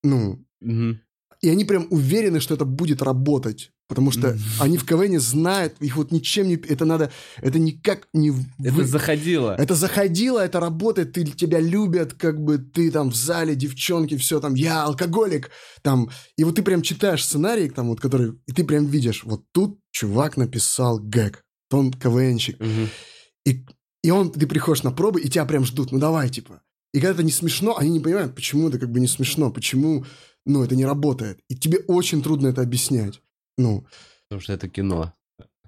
[0.02, 1.00] ну, Мгм.
[1.40, 3.72] и они прям уверены, что это будет работать.
[3.88, 4.40] Потому что Мгм.
[4.60, 6.56] они в КВН знают, их вот ничем не...
[6.56, 7.10] Это надо...
[7.38, 8.30] Это никак не...
[8.62, 9.56] Это вы- заходило.
[9.58, 14.40] это заходило, это работает, ты, тебя любят, как бы ты там в зале, девчонки, все
[14.40, 15.50] там, я алкоголик,
[15.82, 16.10] там.
[16.36, 19.78] И вот ты прям читаешь сценарий, там вот, который, и ты прям видишь, вот тут
[19.90, 22.60] чувак написал гэг, он КВНщик.
[22.60, 22.88] Мгм.
[23.46, 23.64] И,
[24.02, 26.60] и он, ты приходишь на пробы, и тебя прям ждут, ну давай, типа.
[26.92, 30.04] И когда это не смешно, они не понимают, почему это как бы не смешно, почему,
[30.44, 31.38] ну, это не работает.
[31.48, 33.20] И тебе очень трудно это объяснять.
[33.58, 33.84] Ну,
[34.28, 35.12] Потому что это кино.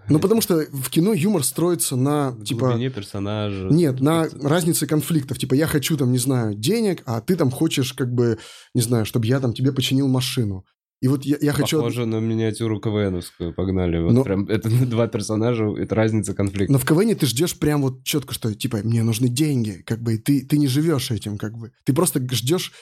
[0.08, 2.68] ну потому что в кино юмор строится на, В типа...
[2.68, 3.68] глубине персонажа.
[3.70, 5.38] Нет, на разнице конфликтов.
[5.38, 8.38] Типа, я хочу там, не знаю, денег, а ты там хочешь, как бы,
[8.74, 10.64] не знаю, чтобы я там тебе починил машину.
[11.02, 11.78] И вот я, я хочу...
[11.78, 13.54] Похоже на миниатюру КВНовскую.
[13.54, 13.98] Погнали.
[13.98, 16.72] Вот Ну- прям это два персонажа, это разница конфликта.
[16.72, 20.14] Но в КВН ты ждешь прям вот четко, что, типа, мне нужны деньги, как бы,
[20.14, 21.72] и ты, ты не живешь этим, как бы.
[21.84, 22.72] Ты просто ждешь,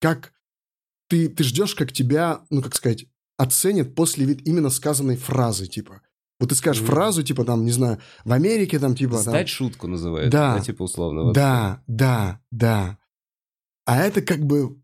[0.00, 0.32] как...
[1.08, 3.04] Ты, ты ждешь, как тебя, ну, как сказать,
[3.38, 6.02] оценят после именно сказанной фразы, типа.
[6.38, 6.90] Вот ты скажешь Мгм.
[6.92, 9.14] фразу, типа, там, не знаю, в Америке, там, типа...
[9.14, 10.30] там, Сдать шутку называют.
[10.30, 10.60] Да.
[10.60, 11.22] типа условно.
[11.24, 11.34] вот.
[11.34, 12.98] да, да, да.
[13.86, 14.76] А это как бы,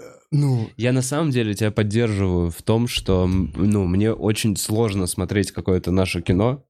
[0.00, 5.06] э, ну, Я на самом деле тебя поддерживаю в том, что, ну, мне очень сложно
[5.06, 6.64] смотреть какое-то наше кино.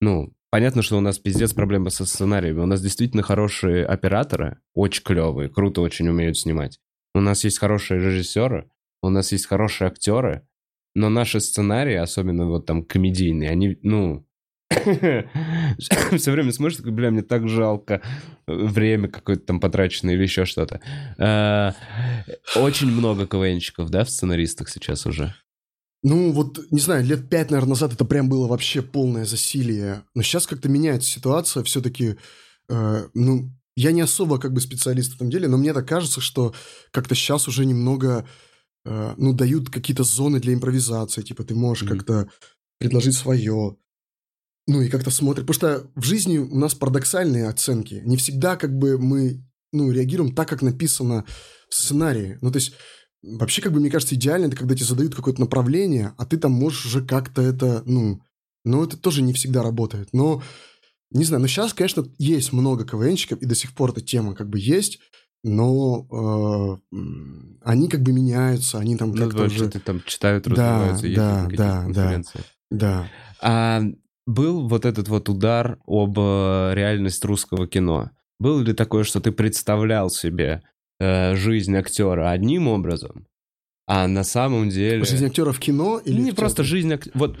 [0.00, 2.60] Ну, понятно, что у нас пиздец проблема со сценариями.
[2.60, 6.78] У нас действительно хорошие операторы, очень клевые, круто очень умеют снимать.
[7.14, 8.70] У нас есть хорошие режиссеры,
[9.02, 10.46] у нас есть хорошие актеры,
[10.94, 14.26] но наши сценарии, особенно вот там комедийные, они, ну,
[14.70, 18.02] все время смотришь, такой, бля, мне так жалко
[18.46, 20.80] время какое-то там потраченное или еще что-то.
[21.18, 21.72] Э,
[22.58, 25.34] Очень много КВНщиков, да, в сценаристах сейчас уже?
[26.02, 30.04] Ну, вот, не знаю, лет пять, наверное, назад это прям было вообще полное засилие.
[30.14, 31.64] Но сейчас как-то меняется ситуация.
[31.64, 32.16] Все-таки,
[32.68, 36.20] э, ну, я не особо как бы специалист в этом деле, но мне так кажется,
[36.20, 36.54] что
[36.92, 38.28] как-то сейчас уже немного,
[39.16, 41.22] ну, дают какие-то зоны для импровизации.
[41.22, 41.98] Типа ты можешь Мгм.
[41.98, 42.30] как-то
[42.78, 43.76] предложить свое.
[44.66, 45.46] Ну, и как-то смотрят.
[45.46, 48.02] Потому что в жизни у нас парадоксальные оценки.
[48.04, 51.24] Не всегда как бы мы, ну, реагируем так, как написано
[51.70, 52.38] в сценарии.
[52.40, 52.72] Ну, то есть
[53.22, 56.52] Вообще, как бы, мне кажется, идеально, это когда тебе задают какое-то направление, а ты там
[56.52, 58.22] можешь уже как-то это, ну...
[58.64, 60.10] Но это тоже не всегда работает.
[60.12, 60.42] Но,
[61.10, 64.48] не знаю, но сейчас, конечно, есть много КВНщиков, и до сих пор эта тема как
[64.48, 64.98] бы есть,
[65.44, 66.96] но э,
[67.62, 69.68] они как бы меняются, они там Ну, как-то уже...
[69.68, 71.82] там читают, развиваются, да, какие-то да, да.
[71.84, 72.40] конференции.
[72.70, 73.08] Да.
[73.40, 73.82] А
[74.26, 78.10] был вот этот вот удар об э, реальность русского кино?
[78.38, 80.62] Было ли такое, что ты представлял себе
[81.00, 83.26] э, жизнь актера одним образом,
[83.86, 85.04] а на самом деле...
[85.04, 86.20] Жизнь актера в кино или...
[86.20, 86.68] не в просто театре?
[86.68, 87.12] жизнь актера.
[87.16, 87.38] Вот,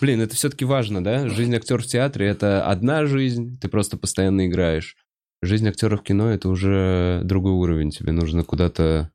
[0.00, 1.28] блин, это все-таки важно, да?
[1.28, 4.96] Жизнь актера в театре это одна жизнь, ты просто постоянно играешь.
[5.42, 7.90] Жизнь актера в кино это уже другой уровень.
[7.90, 9.10] Тебе нужно куда-то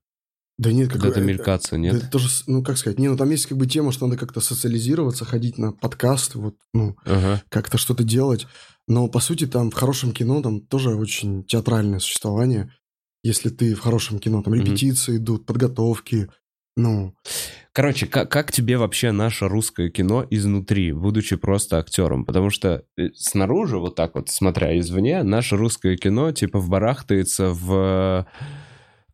[0.58, 1.96] Да нет, как куда-то бы- мелькаться, Да нет?
[1.96, 4.40] это тоже, ну, как сказать, не, ну, там есть как бы тема, что надо как-то
[4.40, 7.42] социализироваться, ходить на подкасты, вот, ну, Ага.
[7.50, 8.48] как-то что-то делать.
[8.88, 12.72] Но, по сути, там в хорошем кино там тоже очень театральное существование.
[13.24, 16.30] Если ты в хорошем кино, там репетиции идут, подготовки,
[16.76, 17.14] ну...
[17.72, 22.24] Короче, как, как тебе вообще наше русское кино изнутри, будучи просто актером?
[22.24, 28.28] Потому что э, снаружи, вот так вот, смотря извне, наше русское кино типа вбарахтается в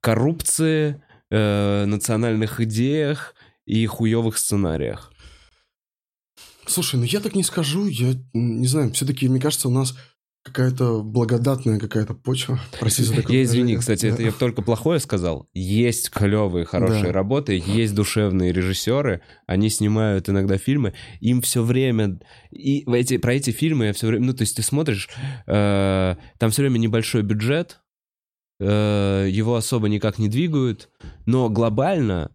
[0.02, 3.34] коррупции, э, национальных идеях
[3.65, 5.13] и хуевых сценариях.
[6.65, 9.95] Слушай, ну я так не скажу, я не знаю, все-таки, мне кажется, у нас
[10.43, 12.60] какая-то благодатная какая-то почва.
[12.80, 14.13] Прости за такое Я извини, кстати, Да.
[14.13, 15.47] это я только плохое сказал.
[15.54, 17.12] Есть клевые, хорошие Да.
[17.12, 22.19] работы, есть душевные режиссеры, они снимают иногда фильмы, им все время...
[22.52, 24.25] И эти, про эти фильмы я все время...
[24.28, 25.10] Ну, то есть ты смотришь,
[25.45, 27.82] э, там все время небольшой бюджет,
[28.60, 30.89] э, его особо никак не двигают,
[31.25, 32.32] но глобально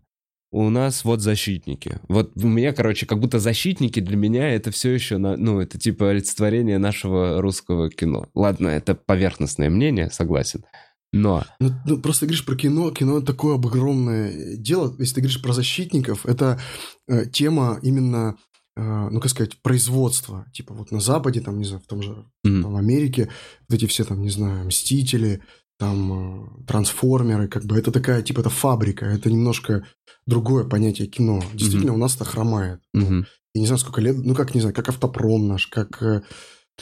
[0.55, 1.99] у нас вот защитники.
[2.09, 5.81] Вот у меня, короче, как будто защитники для меня это все еще, на, ну, это
[5.81, 8.29] типа олицетворение нашего русского кино.
[8.35, 10.65] Ладно, это поверхностное мнение, согласен.
[11.13, 11.45] Но...
[11.59, 14.95] Ну, ну, просто ты говоришь про кино, кино такое огромное дело.
[14.99, 16.61] Если ты говоришь про защитников, это
[17.09, 18.37] э, тема именно,
[18.77, 20.47] э, ну, как сказать, производства.
[20.53, 22.13] Типа вот на Западе, там, не знаю, в том же,
[22.47, 22.63] mm-hmm.
[22.63, 23.29] там, Америке,
[23.69, 25.43] вот эти все там, не знаю, Мстители,
[25.85, 29.87] там, э, Трансформеры, как бы это такая, типа, это фабрика, это немножко
[30.27, 31.43] другое понятие кино.
[31.53, 31.95] Действительно, mm-hmm.
[31.95, 32.81] у нас это хромает.
[32.97, 33.25] Mm-hmm.
[33.55, 36.03] Я не знаю, сколько лет, ну, как, не знаю, как автопром наш, как...
[36.03, 36.23] Э,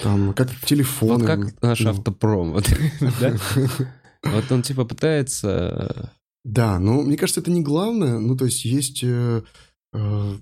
[0.01, 1.19] там, как телефон.
[1.19, 1.91] Вот как наш ну.
[1.91, 2.65] автопром, вот,
[3.21, 3.37] да?
[4.25, 6.13] Вот он типа пытается...
[6.45, 8.19] Да, но мне кажется, это не главное.
[8.19, 9.03] Ну, то есть есть...
[9.03, 9.43] Э,
[9.93, 10.35] э,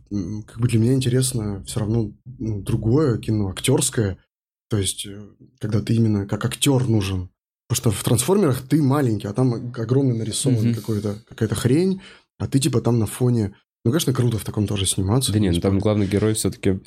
[0.47, 4.19] как бы для меня интересно все равно ну, другое кино, актерское.
[4.69, 7.30] То есть, э, когда ты именно как актер нужен.
[7.71, 10.75] Потому что в трансформерах ты маленький, а там огромный нарисован mm-hmm.
[10.75, 12.01] какой-то, какая-то хрень,
[12.37, 13.55] а ты типа там на фоне.
[13.85, 15.33] Ну, конечно, круто в таком тоже сниматься.
[15.33, 16.81] Да нет, ну, там главный герой все-таки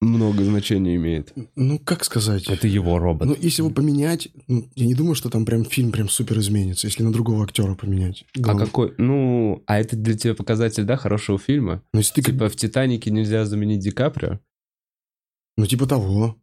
[0.00, 1.32] много значения имеет.
[1.56, 2.46] Ну, как сказать?
[2.46, 3.26] Это его робот.
[3.26, 6.86] Ну, если его поменять, ну, я не думаю, что там прям фильм прям супер изменится,
[6.86, 8.24] если на другого актера поменять.
[8.36, 8.62] А Главное.
[8.62, 8.94] А какой?
[8.96, 11.82] Ну, а это для тебя показатель, да, хорошего фильма?
[11.92, 14.38] Ну, если ты типа в «Титанике» нельзя заменить Ди Каприо?
[15.56, 16.36] Ну, типа того.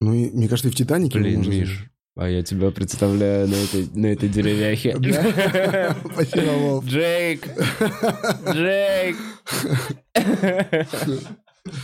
[0.00, 3.54] Ну, и, мне кажется, и в «Титанике» Блин, можно Миш, а я тебя представляю на
[3.54, 4.92] этой, на этой деревяхе.
[6.12, 6.84] Спасибо, Вов.
[6.84, 7.48] Джейк!
[8.52, 9.16] Джейк!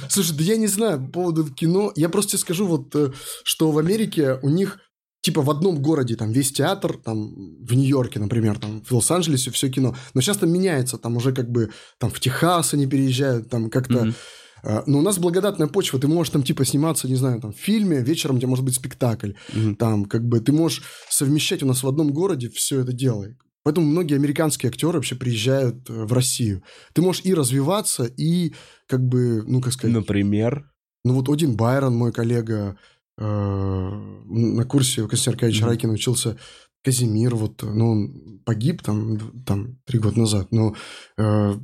[0.09, 1.93] Слушай, да я не знаю по поводу кино.
[1.97, 3.13] Я просто тебе скажу вот, э,
[3.45, 4.79] что в Америке у них
[5.21, 7.35] типа в одном городе там весь театр, там
[7.65, 9.97] в Нью-Йорке, например, там в Лос-Анджелесе все кино.
[10.15, 14.07] Но сейчас там меняется, там уже как бы там в Техас они переезжают, там как-то...
[14.07, 14.15] Mm-hmm.
[14.63, 18.03] Но у нас благодатная почва, ты можешь там типа сниматься, не знаю, там в фильме,
[18.03, 19.77] вечером у тебя может быть спектакль, mm-hmm.
[19.77, 23.29] там как бы ты можешь совмещать у нас в одном городе все это дело.
[23.67, 26.63] Поэтому многие американские актеры вообще приезжают э, в Россию.
[26.93, 28.55] Ты можешь и развиваться, и
[28.87, 29.93] как бы, ну, как сказать...
[29.93, 30.71] Например?
[31.05, 32.79] Ну, вот один Байрон, мой коллега,
[33.19, 35.69] э, на курсе у Константина Аркадьевича mm-hmm.
[35.69, 36.39] Райкина учился
[36.85, 40.77] Казимир, вот, ну, он погиб там, там три года назад, но
[41.19, 41.55] э,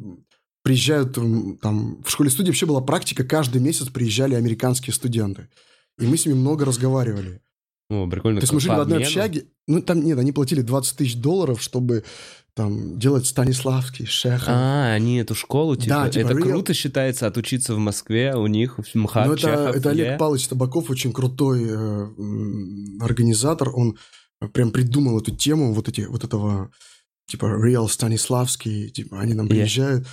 [0.63, 1.15] приезжают
[1.61, 2.03] там...
[2.03, 5.49] В школе-студии вообще была практика, каждый месяц приезжали американские студенты.
[5.99, 7.41] И мы с ними много разговаривали.
[7.91, 8.41] О, прикольно.
[8.41, 9.45] То есть мы жили в одной общаге.
[9.67, 12.05] Ну, там, нет, они платили 20 тысяч долларов, чтобы
[12.55, 14.49] там делать Станиславский, Шехов.
[14.49, 16.51] А, они эту школу, типа, да, типа это real...
[16.51, 20.49] круто считается отучиться в Москве, у них в МХАТ, Ну, это, Чехов, это Олег Павлович
[20.49, 22.09] Табаков, очень крутой э,
[23.01, 23.97] организатор, он
[24.53, 26.71] прям придумал эту тему вот, эти, вот этого,
[27.27, 30.05] типа, Real Станиславский, типа, они нам приезжают.
[30.05, 30.09] Yeah.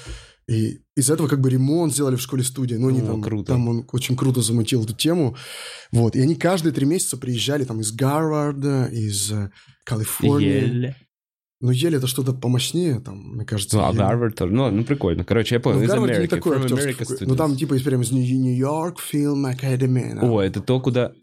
[0.50, 2.74] И из этого как бы ремонт сделали в школе-студии.
[2.74, 3.54] Ну, они О, там, круто.
[3.54, 5.36] там он очень круто замутил эту тему.
[5.92, 6.16] Вот.
[6.16, 9.52] И они каждые три месяца приезжали там из Гарварда, из э,
[9.84, 10.48] Калифорнии.
[10.48, 10.96] Еле.
[11.62, 13.78] Ну, Еле это что-то помощнее, там, мне кажется.
[13.78, 14.52] Ну, а Гарвард тоже.
[14.52, 15.24] Ну, ну, прикольно.
[15.24, 15.82] Короче, я понял.
[15.82, 17.28] Ну, Гарвард не такой актерский.
[17.28, 20.18] Ну, там, типа, из прямо из Нью-Йорк Film Academy.
[20.20, 21.14] О, это то, куда...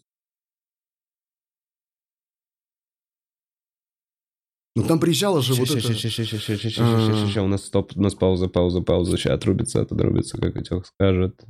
[4.76, 5.80] Ну там приезжала же вот это...
[5.80, 11.40] Сейчас, у нас стоп, у нас пауза, пауза, пауза, сейчас отрубится, отрубится, как Витек скажет.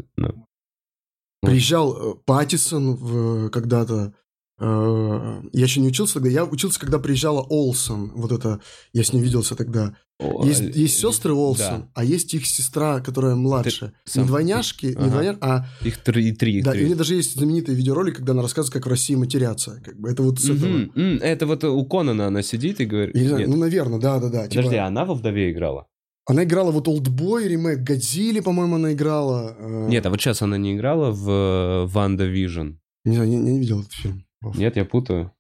[1.43, 4.26] Приезжал Паттисон когда-то Э,
[4.59, 6.31] я еще не учился тогда.
[6.31, 8.13] Я учился, когда приезжала Олсон.
[8.15, 8.61] Вот это,
[8.93, 9.95] я с ней виделся тогда.
[10.19, 11.89] О, есть, есть сестры Олсон, да.
[11.93, 13.93] а есть их сестра, которая младше.
[14.11, 15.05] Ты, не двойняшки, ага.
[15.05, 15.67] не двойняшки, а...
[15.85, 16.63] Их три, три.
[16.63, 16.81] Да, три.
[16.81, 19.79] и у нее даже есть знаменитый видеоролик, когда она рассказывает, как в России матерятся.
[19.85, 20.71] Как бы это вот с этого.
[20.71, 20.95] Mm-hmm.
[20.95, 23.15] Mm, это вот у Конана она сидит и говорит...
[23.15, 24.45] не знаю, ну, наверное, да-да-да.
[24.45, 24.87] Подожди, типа...
[24.87, 25.87] она во «Вдове» играла?
[26.25, 29.55] Она играла вот «Олдбой», ремейк «Годзилли», по-моему, она играла.
[29.59, 29.87] Э.
[29.91, 32.79] Нет, а вот сейчас она не играла в э, «Ванда Вижн».
[33.05, 34.26] Не знаю, я не видел этот фильм.
[34.55, 35.33] Нет, я путаю.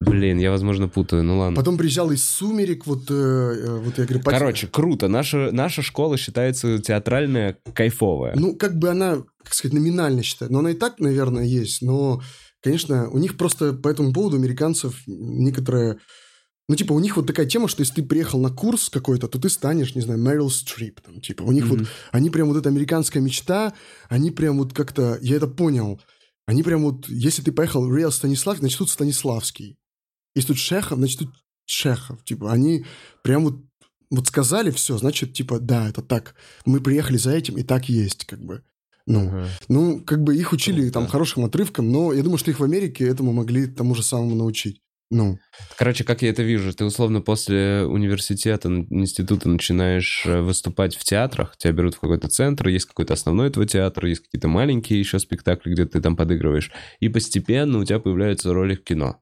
[0.00, 1.56] Блин, я, возможно, путаю, ну ладно.
[1.56, 4.22] Потом приезжал из «Сумерек», вот, э, э вот я говорю...
[4.24, 5.08] Короче, круто.
[5.08, 8.34] Наша, наша школа считается театральная, кайфовая.
[8.34, 10.50] Ну, как бы она, как сказать, номинально считает.
[10.50, 11.82] Но она и так, наверное, есть.
[11.82, 12.22] Но,
[12.62, 15.98] конечно, у них просто по этому поводу американцев некоторые...
[16.66, 19.38] Ну, типа, у них вот такая тема, что если ты приехал на курс какой-то, то
[19.38, 21.02] ты станешь, не знаю, Мэрил Стрип.
[21.02, 21.78] Там, типа, у них mm-hmm.
[21.78, 21.88] вот...
[22.10, 23.74] Они прям вот эта американская мечта,
[24.08, 25.18] они прям вот как-то...
[25.20, 26.00] Я это понял.
[26.50, 27.08] Они прям вот...
[27.08, 29.78] Если ты поехал в Реал Станислав, значит, тут Станиславский.
[30.34, 31.30] Если тут Шехов, значит, тут
[31.64, 32.24] Шехов.
[32.24, 32.84] Типа, они
[33.22, 33.60] прям вот,
[34.10, 36.34] вот сказали все, значит, типа, да, это так.
[36.66, 38.64] Мы приехали за этим, и так есть, как бы.
[39.06, 42.58] Ну, uh ну, как бы их учили там хорошим отрывком, но я думаю, что их
[42.58, 44.82] в Америке этому могли тому же самому научить.
[45.10, 45.38] Ну.
[45.76, 51.56] Короче, как я это вижу, ты условно после университета, института начинаешь э, выступать в театрах,
[51.56, 55.72] тебя берут в какой-то центр, есть какой-то основной твой театр, есть какие-то маленькие еще спектакли,
[55.72, 56.70] где ты там подыгрываешь,
[57.00, 59.20] и постепенно у тебя появляются роли в кино.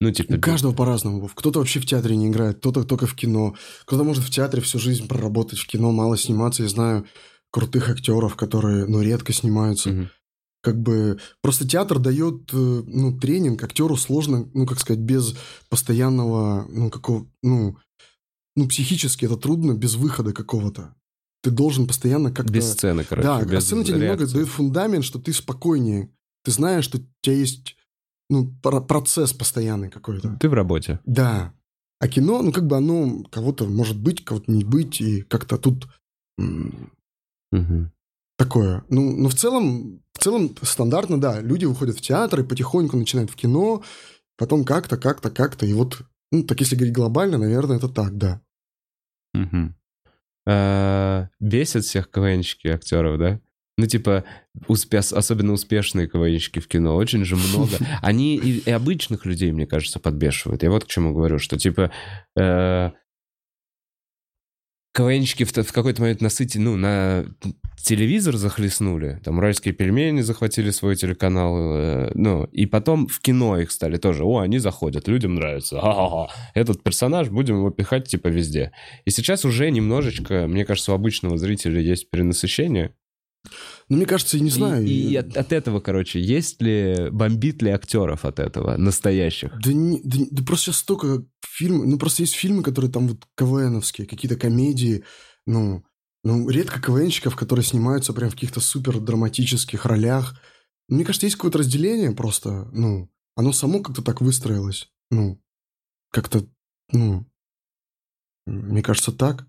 [0.00, 0.34] Ну, типа...
[0.34, 1.28] У каждого по-разному.
[1.34, 3.56] Кто-то вообще в театре не играет, кто-то только в кино.
[3.84, 6.62] Кто-то может в театре всю жизнь проработать, в кино мало сниматься.
[6.62, 7.06] Я знаю
[7.50, 9.90] крутых актеров, которые, ну, редко снимаются.
[9.90, 10.10] Мгм.
[10.62, 13.62] Как бы просто театр дает, э, ну, тренинг.
[13.62, 15.36] Актеру сложно, ну, как сказать, без
[15.68, 17.76] постоянного, ну, какого, ну,
[18.56, 20.94] ну, психически это трудно без выхода какого-то.
[21.42, 22.52] Ты должен постоянно как-то...
[22.52, 23.28] Без сцены, короче.
[23.28, 26.10] Да, а без сцена тебе немного дает фундамент, что ты спокойнее.
[26.42, 27.76] Ты знаешь, что у тебя есть
[28.28, 30.36] ну, про- процесс постоянный какой-то.
[30.40, 30.98] Ты в работе.
[31.04, 31.54] Да.
[32.00, 35.88] А кино, ну, как бы оно кого-то может быть, кого-то не быть, и как-то тут
[37.50, 37.90] Мгм.
[38.38, 38.84] Такое.
[38.88, 43.30] Ну, но в целом, в целом стандартно, да, люди уходят в театр и потихоньку начинают
[43.30, 43.82] в кино,
[44.38, 46.00] потом как-то, как-то, как-то, и вот,
[46.32, 48.40] ну, так если говорить глобально, наверное, это так, да.
[50.46, 53.40] А, Бесят всех КВНщики актеров, да?
[53.76, 54.24] Ну, типа,
[54.66, 57.76] успе- особенно успешные КВНщики в кино, очень же много.
[58.02, 60.62] Они и, и обычных людей, мне кажется, подбешивают.
[60.62, 61.92] Я вот к чему говорю, что, типа,
[62.36, 62.90] э,
[64.94, 67.26] КВНщики в, в какой-то момент насыти, ну, на
[67.88, 73.70] телевизор захлестнули, там, уральские пельмени захватили свой телеканал, э, ну, и потом в кино их
[73.70, 78.72] стали тоже, о, они заходят, людям нравится, ха-ха-ха, этот персонаж, будем его пихать, типа, везде.
[79.06, 82.92] И сейчас уже немножечко, мне кажется, у обычного зрителя есть перенасыщение.
[83.88, 84.84] Ну, мне кажется, я не И- знаю.
[84.84, 89.52] И, я- от, от этого, короче, есть ли, бомбит ли актеров от этого, настоящих?
[89.64, 93.24] Да, не- да да просто сейчас столько фильмов, ну просто есть фильмы, которые там вот
[93.36, 95.04] КВНовские, какие-то комедии,
[95.46, 95.82] ну,
[96.24, 100.40] ну редко КВНщиков, которые снимаются прям в каких-то супер драматических ролях.
[100.88, 105.40] Мне кажется, есть какое-то разделение просто, ну, оно само как-то так выстроилось, ну,
[106.10, 106.46] как-то,
[106.92, 107.26] ну,
[108.46, 109.46] мне кажется, так.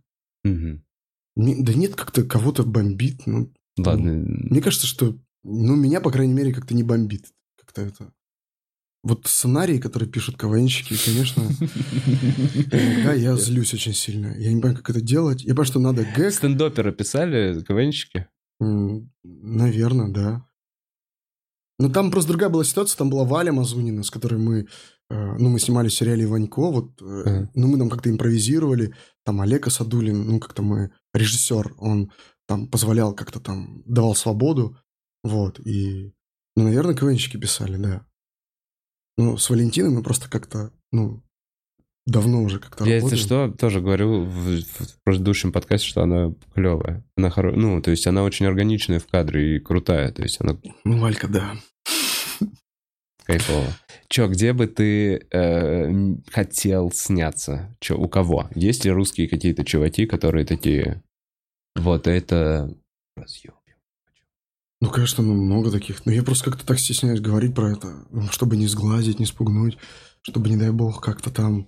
[1.35, 4.11] Не- да нет, как-то кого-то бомбит, ну, Ладно.
[4.11, 7.31] мне кажется, что, ну, меня, по крайней мере, как-то не бомбит.
[7.57, 8.13] Как-то это...
[9.01, 11.43] Вот сценарии, которые пишут КВНщики, конечно,
[12.71, 14.35] иногда я злюсь очень сильно.
[14.37, 15.41] Я не понимаю, как это делать.
[15.43, 16.33] Я понимаю, что надо гэг.
[16.33, 18.27] Стендоперы писали КВНщики?
[18.59, 20.45] Наверное, да.
[21.79, 22.97] Но там просто другая была ситуация.
[22.97, 24.67] Там была Валя Мазунина, с которой мы...
[25.09, 27.51] э, Ну, мы снимали в сериале «Иванько», вот, э, Ага.
[27.55, 32.11] ну, мы там как-то импровизировали, там Олег Асадулин, ну, как-то мы, режиссер, он
[32.47, 34.75] там позволял как-то там, давал свободу,
[35.23, 36.11] вот, и,
[36.57, 38.05] ну, наверное, КВНщики писали, да.
[39.19, 41.21] Ну, с Валентиной мы просто как-то, ну,
[42.05, 43.51] давно уже как-то Я, если работаем.
[43.51, 47.03] что, тоже говорю в, в предыдущем подкасте, что она клевая.
[47.17, 47.51] Она хоро...
[47.51, 50.13] Ну, то есть она очень органичная в кадре и крутая.
[50.13, 51.53] То есть она Ну, Валька, да.
[53.25, 53.77] кайфовая.
[54.07, 57.75] Че, где бы ты э, хотел сняться?
[57.81, 58.49] Че, у кого?
[58.55, 61.03] Есть ли русские какие-то чуваки, которые такие...
[61.75, 62.73] Вот это...
[63.17, 63.58] разъем.
[64.81, 66.05] Ну, конечно, ну, много таких.
[66.05, 69.77] Но я просто как-то так стесняюсь говорить про это, ну, чтобы не сглазить, не спугнуть,
[70.21, 71.67] чтобы, не дай бог, как-то там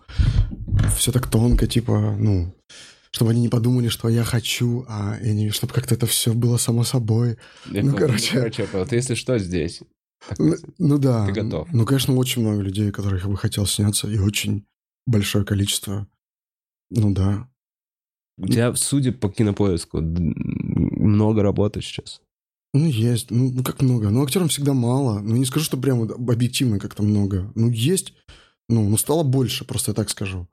[0.96, 2.56] все так тонко, типа, ну,
[3.12, 6.56] чтобы они не подумали, что я хочу, а и не, чтобы как-то это все было
[6.56, 7.38] само собой.
[7.70, 8.08] Я Ну, понял.
[8.08, 8.68] короче.
[8.72, 9.82] вот если что, здесь.
[10.38, 11.26] Ну, ну да.
[11.26, 11.68] Ты готов.
[11.74, 14.66] Ну, конечно, очень много людей, которых я бы хотел сняться, и очень
[15.06, 16.08] большое количество.
[16.90, 17.50] Ну да.
[18.38, 22.22] У тебя, судя по кинопоиску, много работы сейчас.
[22.74, 23.32] Ну, есть.
[23.32, 24.10] Ну, ну, как много.
[24.10, 25.20] Ну, актерам всегда мало.
[25.20, 27.52] Ну, не скажу, что прям объективно как-то много.
[27.56, 28.14] Ну, есть.
[28.70, 30.48] Ну, ну, стало больше, просто я так скажу.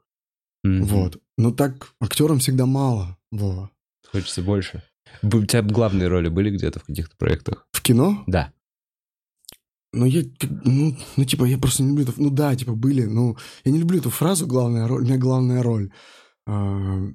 [0.64, 0.84] Мгм.
[0.84, 1.18] Вот.
[1.36, 3.16] Но так актерам всегда мало.
[3.30, 3.70] Вова.
[4.10, 4.82] Хочется больше.
[5.22, 7.68] У тебя главные роли были где-то в каких-то проектах?
[7.72, 8.24] В кино?
[8.26, 8.52] Да.
[9.92, 10.22] Ну, я,
[10.64, 12.12] ну, ну, типа, я просто не люблю это.
[12.16, 13.04] Ну, да, типа, были.
[13.04, 15.02] Ну, я не люблю эту фразу «главная роль».
[15.02, 15.90] У меня главная роль.
[16.46, 17.08] А,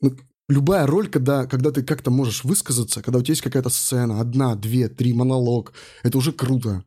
[0.00, 0.16] ну,
[0.50, 4.56] любая роль, когда, когда ты как-то можешь высказаться, когда у тебя есть какая-то сцена, одна,
[4.56, 6.84] две, три, монолог, это уже круто.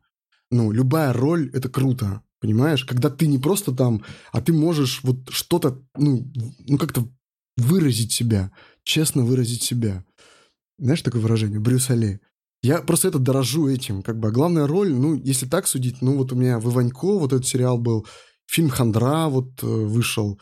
[0.50, 2.84] Ну, любая роль— это круто, понимаешь?
[2.84, 6.30] Когда ты не просто там, а ты можешь вот что-то, ну,
[6.68, 7.08] ну как-то
[7.56, 8.52] выразить себя,
[8.84, 10.04] честно выразить себя.
[10.78, 11.60] Знаешь такое выражение?
[11.60, 12.20] Брюс Ли.
[12.62, 14.02] Я просто это дорожу этим.
[14.02, 17.18] Как бы а главная роль, ну, если так судить, ну, вот у меня в Иванько
[17.18, 18.06] вот этот сериал был,
[18.46, 20.40] фильм «Хандра» вот э, вышел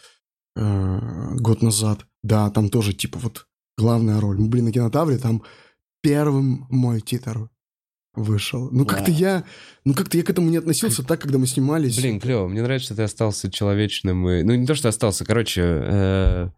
[0.57, 2.07] э, год назад.
[2.23, 4.39] Да, там тоже типа вот главная роль.
[4.39, 5.43] Мы были на кинотавре, там
[6.03, 7.49] первым мой титр
[8.15, 8.71] вышел.
[8.71, 9.45] Ну, как-то я,
[9.85, 11.97] ну, как-то я к этому не относился так, когда мы снимались.
[11.99, 12.47] Блин, клево.
[12.49, 14.29] Мне нравится, что ты остался человечным.
[14.29, 14.43] И...
[14.43, 15.25] Ну, не то, что остался.
[15.25, 16.49] Короче, э,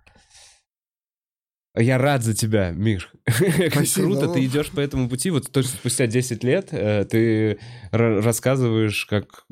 [1.77, 3.13] я рад за тебя, Миш.
[3.25, 3.85] Как.
[3.95, 5.31] Круто, ты идешь по этому пути.
[5.31, 7.59] Вот точно спустя 10 лет э, ты
[7.93, 9.45] ра- рассказываешь, как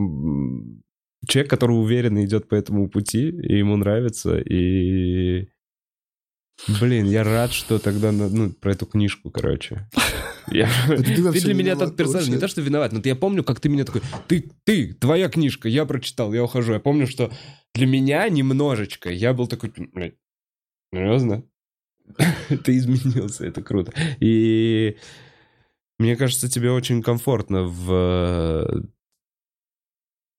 [1.27, 5.49] человек, который уверенно идет по этому пути, и ему нравится, и...
[6.81, 9.89] Блин, я рад, что тогда, ну, про эту книжку, короче.
[10.51, 13.69] Я- ты для меня тот персонаж, не то, что виноват, но я помню, как ты
[13.69, 16.73] меня такой, ты, ты, твоя книжка, я прочитал, я ухожу.
[16.73, 17.33] Я помню, что
[17.75, 20.15] для меня немножечко, я был такой, блядь,
[20.93, 21.45] серьезно?
[22.65, 23.93] Ты изменился, это круто.
[24.21, 24.97] И
[25.99, 28.85] мне кажется, тебе очень комфортно в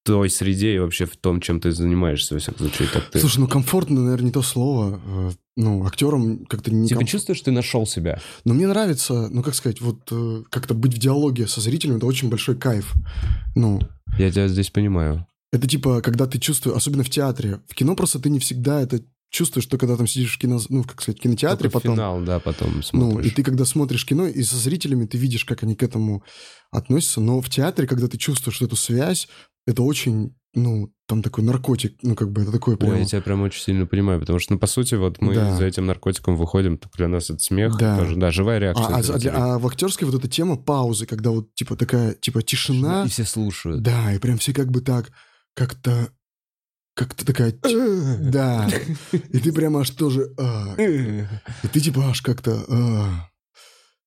[0.03, 2.89] той среде и вообще в том, чем ты занимаешься, во всяком случае.
[2.93, 3.19] Так ты...
[3.19, 4.99] Слушай, ну комфортно, наверное, не то слово.
[5.05, 8.19] Э, Ну, актером как-то не Типа ком- чувствуешь, что ты нашел себя?
[8.43, 12.05] Но мне нравится, ну, как сказать, вот э, как-то быть в диалоге со зрителем, это
[12.05, 12.93] очень большой кайф.
[13.55, 13.79] Ну,
[14.17, 15.25] Я тебя здесь понимаю.
[15.51, 17.61] это типа, когда ты чувствуешь, особенно в театре.
[17.69, 20.83] В кино просто ты не всегда это чувствуешь, что когда там сидишь в кино, ну,
[20.83, 21.95] как сказать, в кинотеатре Только потом.
[21.95, 23.25] финал, да, потом Ну, смотришь.
[23.31, 26.23] и ты когда смотришь кино, и со зрителями ты видишь, как они к этому
[26.71, 29.27] относятся, но в театре, когда ты чувствуешь эту связь,
[29.65, 32.93] это очень, ну, там такой наркотик, ну, как бы это такое прям...
[32.93, 35.55] Ой, я тебя прям очень сильно понимаю, потому что, ну, по сути, вот мы Да.
[35.55, 37.97] за этим наркотиком выходим, так для нас это смех, Да.
[37.97, 38.85] тоже, да, живая реакция.
[38.87, 39.19] А, а- а зрителей.
[39.21, 43.09] для- а в актерской вот эта тема паузы, когда вот типа такая, типа тишина, И
[43.09, 43.81] все слушают.
[43.81, 45.11] да, и прям все как бы так,
[45.55, 46.09] как-то,
[46.95, 47.53] как-то такая,
[48.19, 48.69] да,
[49.11, 53.29] и ты прям аж тоже, а, и ты типа аж как-то, а.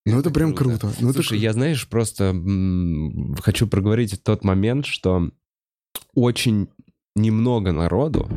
[0.07, 0.79] ну это прям круто.
[0.79, 0.97] круто.
[1.01, 5.31] Ну, это Слушай, кру- я, знаешь, просто м, хочу проговорить тот момент, что
[6.15, 6.69] очень
[7.15, 8.29] немного народу,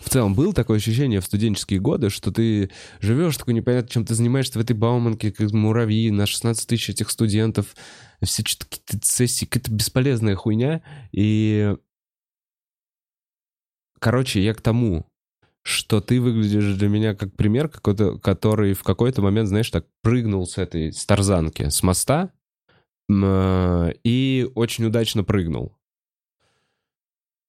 [0.00, 2.70] в целом, было такое ощущение в студенческие годы, что ты
[3.00, 7.10] живешь такой непонятно, чем ты занимаешься в этой Бауманке, как муравьи, на 16 тысяч этих
[7.10, 7.74] студентов,
[8.22, 10.82] все что-то какие-то сессии, какая-то бесполезная хуйня.
[11.12, 11.74] И,
[13.98, 15.06] короче, я к тому,
[15.62, 20.46] что ты выглядишь для меня как пример какой-то, который в какой-то момент, знаешь, так прыгнул
[20.46, 22.30] с этой, с тарзанки, с моста,
[23.10, 25.77] э, и очень удачно прыгнул.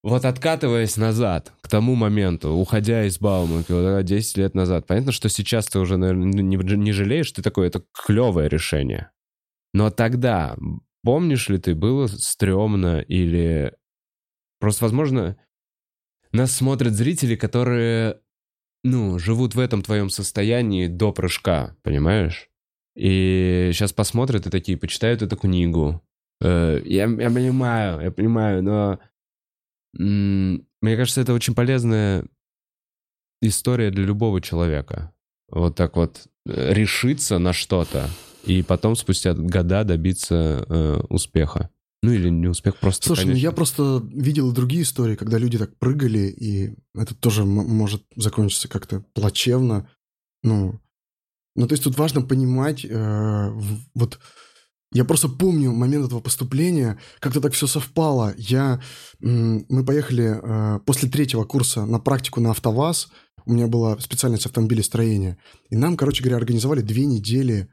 [0.01, 5.11] Вот откатываясь назад, к тому моменту, уходя из Бауманки, вот, да, 10 лет назад, понятно,
[5.11, 9.11] что сейчас ты уже, наверное, не, не жалеешь, ты такой, это клевое решение.
[9.73, 10.55] Но тогда,
[11.03, 13.73] помнишь ли ты, было стрёмно или...
[14.61, 15.37] Просто, возможно,
[16.31, 18.21] нас смотрят зрители, которые,
[18.83, 22.49] ну, живут в этом твоем состоянии до прыжка, понимаешь?
[22.95, 26.01] И сейчас посмотрят и такие, почитают эту книгу.
[26.41, 28.99] Э, Я, я понимаю, я понимаю, но
[29.93, 32.25] мне кажется, это очень полезная
[33.41, 35.13] история для любого человека.
[35.49, 38.09] Вот так вот э, решиться на что-то
[38.43, 41.69] и потом спустя года добиться э, успеха.
[42.01, 43.43] Ну или не успех, просто, Слушай, ну конечно.
[43.43, 49.03] я просто видел другие истории, когда люди так прыгали, и это тоже может закончиться как-то
[49.13, 49.89] плачевно.
[50.41, 50.79] Ну,
[51.57, 53.49] ну, то есть тут важно понимать, э,
[53.95, 54.19] вот
[54.91, 58.33] я просто помню момент этого поступления, как-то так все совпало.
[58.37, 58.81] Я,
[59.19, 63.09] мы поехали э, после третьего курса на практику на АвтоВАЗ,
[63.45, 65.37] у меня была специальность автомобилестроения,
[65.69, 67.67] и нам, короче говоря, организовали две недели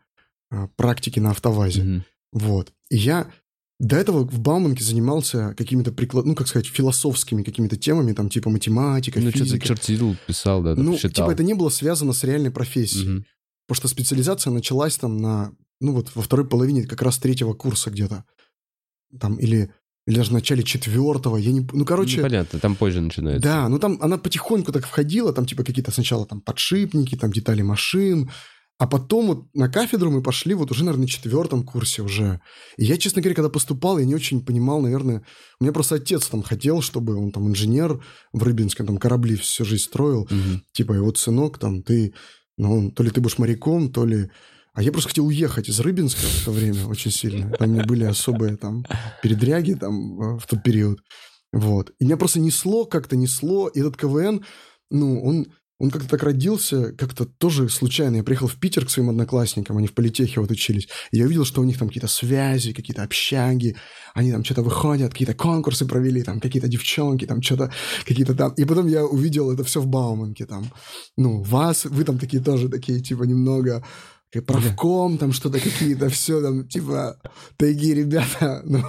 [0.50, 1.82] э, практики на АвтоВАЗе.
[1.82, 2.04] Мгм.
[2.32, 2.72] Вот.
[2.90, 3.30] И я
[3.78, 6.24] до этого в Бауманке занимался какими-то приклад...
[6.24, 9.66] ну, как сказать, философскими какими-то темами, там, типа математика, Ну, что-то физика.
[9.66, 11.26] чертил, писал, да, ну, считал.
[11.26, 13.08] типа, это не было связано с реальной профессией.
[13.08, 13.26] Мгм.
[13.66, 17.90] Потому что специализация началась там на, ну, вот во второй половине как раз третьего курса
[17.90, 18.24] где-то.
[19.20, 19.70] Там, или,
[20.06, 21.66] или даже в начале четвертого, я не...
[21.72, 22.22] Ну, короче...
[22.22, 23.42] Понятно, там позже начинается.
[23.42, 27.62] Да, ну там она потихоньку так входила, там типа какие-то сначала там подшипники, там детали
[27.62, 28.30] машин,
[28.78, 32.40] а потом вот на кафедру мы пошли вот уже, наверное, на четвертом курсе уже.
[32.76, 35.22] И я, честно говоря, когда поступал, я не очень понимал, наверное,
[35.60, 38.04] у меня просто отец там хотел, чтобы он там инженер
[38.34, 40.62] в Рыбинске, там корабли всю жизнь строил, Мгм.
[40.72, 42.12] типа, вот сынок там, ты,
[42.58, 44.30] ну, то ли ты будешь моряком, то ли...
[44.76, 47.50] А я просто хотел уехать из Рыбинска в то время очень сильно.
[47.52, 48.84] Там у меня были особые там
[49.22, 51.00] передряги там э, в тот период.
[51.50, 51.92] Вот.
[51.98, 53.68] И меня просто несло, как-то несло.
[53.68, 54.44] И этот КВН,
[54.90, 55.46] ну, он,
[55.78, 58.16] он как-то так родился, как-то тоже случайно.
[58.16, 60.88] Я приехал в Питер к своим одноклассникам, они в политехе вот учились.
[61.10, 63.76] И я увидел, что у них там какие-то связи, какие-то общаги.
[64.12, 67.72] Они там что-то выходят, какие-то конкурсы провели, там какие-то девчонки, там что-то,
[68.04, 68.52] какие-то там.
[68.52, 70.70] И потом я увидел это все в Бауманке там.
[71.16, 73.82] Ну, вас, вы там такие тоже такие, типа, немного
[74.46, 77.18] правком, там что-то какие-то, все там, типа,
[77.56, 78.82] тайги, ребята, ну,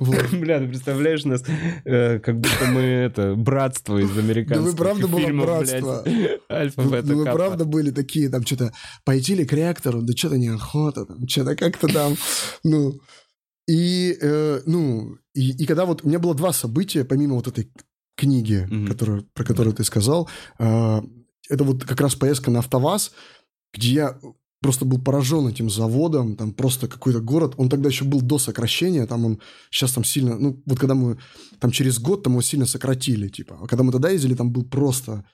[0.00, 0.30] вот.
[0.32, 1.42] Бля, ты представляешь нас,
[1.84, 6.04] э, как будто мы это братство из американских Да вы правда было братство.
[6.50, 8.72] Альфа, Ну, ну, вы правда были такие, там, что-то,
[9.04, 12.16] пойти ли к ректору, да что-то неохота, там, что-то как-то там,
[12.64, 13.00] ну,
[13.68, 17.70] и, э, ну, и, и когда вот, у меня было два события, помимо вот этой
[18.16, 18.86] книги, Мгм.
[18.86, 20.28] которую, про которую ты сказал,
[20.58, 21.02] э,
[21.48, 23.12] это вот как раз поездка на АвтоВАЗ,
[23.74, 24.18] где я
[24.66, 29.06] просто был поражен этим заводом, там просто какой-то город, он тогда еще был до сокращения,
[29.06, 29.38] там он
[29.70, 31.16] сейчас там сильно, ну вот когда мы
[31.60, 34.64] там через год там его сильно сократили, типа, а когда мы тогда ездили, там был
[34.64, 35.24] просто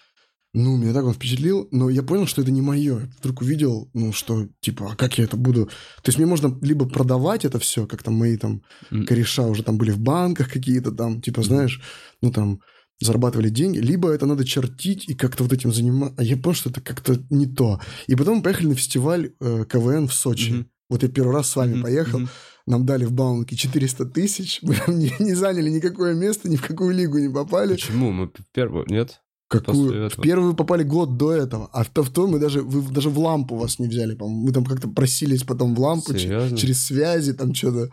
[0.55, 3.01] Ну, меня так он впечатлил, но я понял, что это не мое.
[3.01, 5.65] Я вдруг увидел, ну, что, типа, а как я это буду...
[6.03, 8.63] То есть мне можно либо продавать это все, как там мои там
[9.07, 11.81] кореша уже там были в банках какие-то там, типа, знаешь,
[12.21, 12.61] ну, там,
[13.05, 16.15] зарабатывали деньги, либо это надо чертить и как-то вот этим заниматься.
[16.19, 17.81] А я понял, что это как-то не то.
[18.07, 20.51] И потом мы поехали на фестиваль э, КВН в Сочи.
[20.53, 20.67] Мгм.
[20.91, 22.19] Вот я первый раз с вами Мгм, поехал.
[22.21, 22.29] мгм.
[22.67, 24.61] Нам дали в Баунке 400 тысяч.
[24.63, 27.73] Мы там не, не заняли никакое место, ни в какую лигу не попали.
[27.75, 28.13] Почему?
[28.13, 28.85] Мы первую...
[28.89, 29.21] Нет?
[29.49, 30.09] Какую?
[30.09, 33.11] В первую попали год до этого, а в, то- в то мы даже, вы даже
[33.11, 34.47] в лампу вас не взяли, по-моему.
[34.47, 36.57] Мы там как-то просились потом в лампу, Серьезно?
[36.57, 37.91] через связи, там что-то.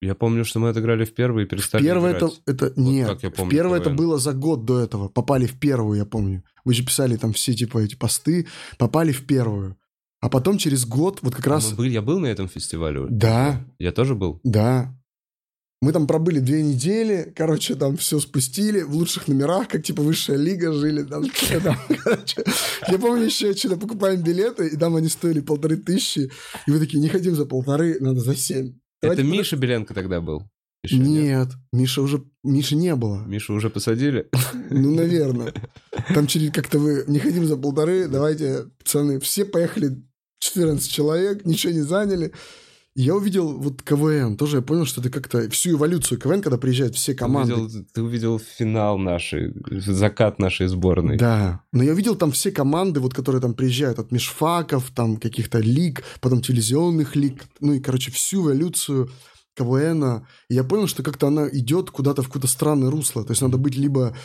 [0.00, 3.08] Я помню, что мы отыграли в первый и перестали Первое это, это нет.
[3.08, 5.08] как я помню первое это было за год до этого.
[5.08, 6.42] Попали в первую, я помню.
[6.64, 8.46] Вы же писали там все типа эти посты,
[8.78, 9.76] попали в первую.
[10.20, 11.70] А потом через год, вот как А раз...
[11.70, 13.06] мы были- Я был на этом фестивале?
[13.08, 14.40] Да, Я тоже был?
[14.44, 14.94] да.
[15.82, 20.38] Мы там пробыли две недели, короче, там все спустили в лучших номерах, как типа высшая
[20.38, 21.02] лига жили.
[21.02, 21.24] Там,
[21.62, 22.42] там, короче.
[22.88, 26.30] Я помню еще, что-то покупаем билеты, и там они стоили полторы тысячи.
[26.66, 28.78] И вы такие, не хотим за полторы, надо за семь.
[29.04, 30.42] Давайте Это Миша Беленко тогда был?
[30.84, 32.24] Еще Нет, Миша уже...
[32.42, 33.24] Миши не было.
[33.24, 34.28] Мишу уже посадили?
[34.70, 35.54] Ну, наверное.
[36.14, 40.02] Там через как-то вы не хотим за полторы, давайте, пацаны, все поехали
[40.40, 42.32] 14 человек, ничего не заняли.
[42.94, 46.58] И Я увидел вот КВН, тоже я понял, что это как-то всю эволюцию КВН, когда
[46.58, 47.54] приезжают все команды.
[47.54, 51.16] Ты увидел, ты увидел финал нашей, закат нашей сборной.
[51.16, 55.58] Да, но я видел там все команды, вот которые там приезжают от межфаков, там каких-то
[55.58, 59.10] лиг, потом телевизионных лиг, ну и, короче, всю эволюцию
[59.56, 60.26] КВНа.
[60.48, 63.24] И я понял, что как-то она идет куда-то в какое-то странное русло.
[63.24, 64.16] То есть надо быть либо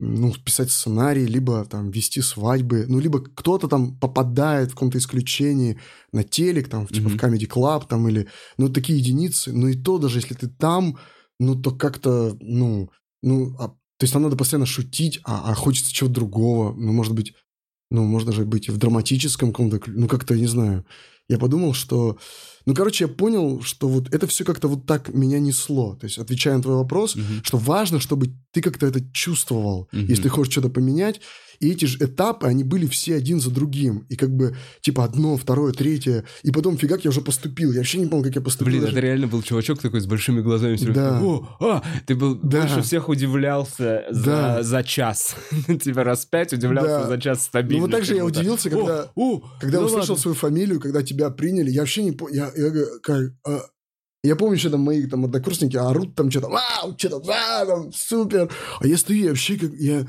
[0.00, 5.80] ну, писать сценарий, либо там вести свадьбы, ну, либо кто-то там попадает в каком-то исключении
[6.12, 7.18] на телек, там, типа Мгм.
[7.18, 8.28] в Comedy Club, там, или,
[8.58, 10.98] ну, такие единицы, ну, и то даже если ты там,
[11.40, 12.90] ну, то как-то, ну,
[13.22, 17.14] ну, а- то есть там надо постоянно шутить, а, а хочется чего-то другого, ну, может
[17.14, 17.34] быть,
[17.90, 20.84] ну, можно же быть и в драматическом каком-то, ну, как-то, я не знаю.
[21.28, 22.18] Я подумал, что...
[22.68, 25.94] Ну, короче, я понял, что вот это все как-то вот так меня несло.
[25.94, 27.42] То есть, отвечая на твой вопрос, Мгм.
[27.42, 30.04] что важно, чтобы ты как-то это чувствовал, Мгм.
[30.06, 31.20] если ты хочешь что-то поменять.
[31.60, 34.04] И эти же этапы, они были все один за другим.
[34.08, 36.22] И как бы, типа, одно, второе, третье.
[36.44, 37.72] И потом, фигак, я уже поступил.
[37.72, 38.66] Я вообще не помню, как я поступил.
[38.70, 38.92] Блин, даже.
[38.92, 40.76] это реально был чувачок такой с большими глазами.
[40.76, 41.20] всё Да.
[41.20, 42.60] О, а, ты был Да.
[42.60, 44.62] больше всех удивлялся за, Да.
[44.62, 45.34] за час.
[45.82, 47.08] Тебя раз пять удивлялся Да.
[47.08, 47.78] за час стабильно.
[47.80, 50.22] Ну, вот так же я удивился, когда- О, о, Когда да услышал ладно.
[50.22, 52.44] свою фамилию, когда тебя приняли, я вообще не понял.
[52.58, 53.60] Я, говорю, как, а,
[54.22, 58.50] я помню, что там мои там однокурсники орут там что-то, вау, что-то, да, там, супер.
[58.80, 60.06] А я стою, я вообще как, я,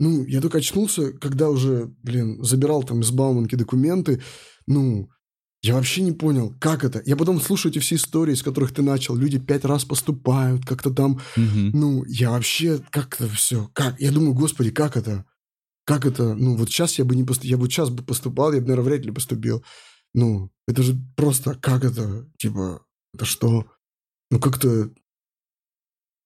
[0.00, 4.22] ну, я только очнулся, когда уже, блин, забирал там из Бауманки документы,
[4.66, 5.10] ну,
[5.64, 7.02] я вообще не понял, как это.
[7.06, 9.14] Я потом слушаю эти все истории, с которых ты начал.
[9.14, 11.70] Люди пять раз поступают, как-то там Мгм.
[11.72, 14.00] ну, я вообще, как это все, как?
[14.00, 15.24] Я думаю, господи, как это?
[15.84, 16.34] Как это?
[16.34, 18.90] Ну, вот сейчас я бы не поступил, я бы сейчас бы поступал, я бы, наверное,
[18.90, 19.62] вряд ли поступил.
[20.14, 22.26] Ну, это же просто, как это?
[22.38, 22.82] Типа,
[23.14, 23.66] это что?
[24.30, 24.90] Ну, как-то...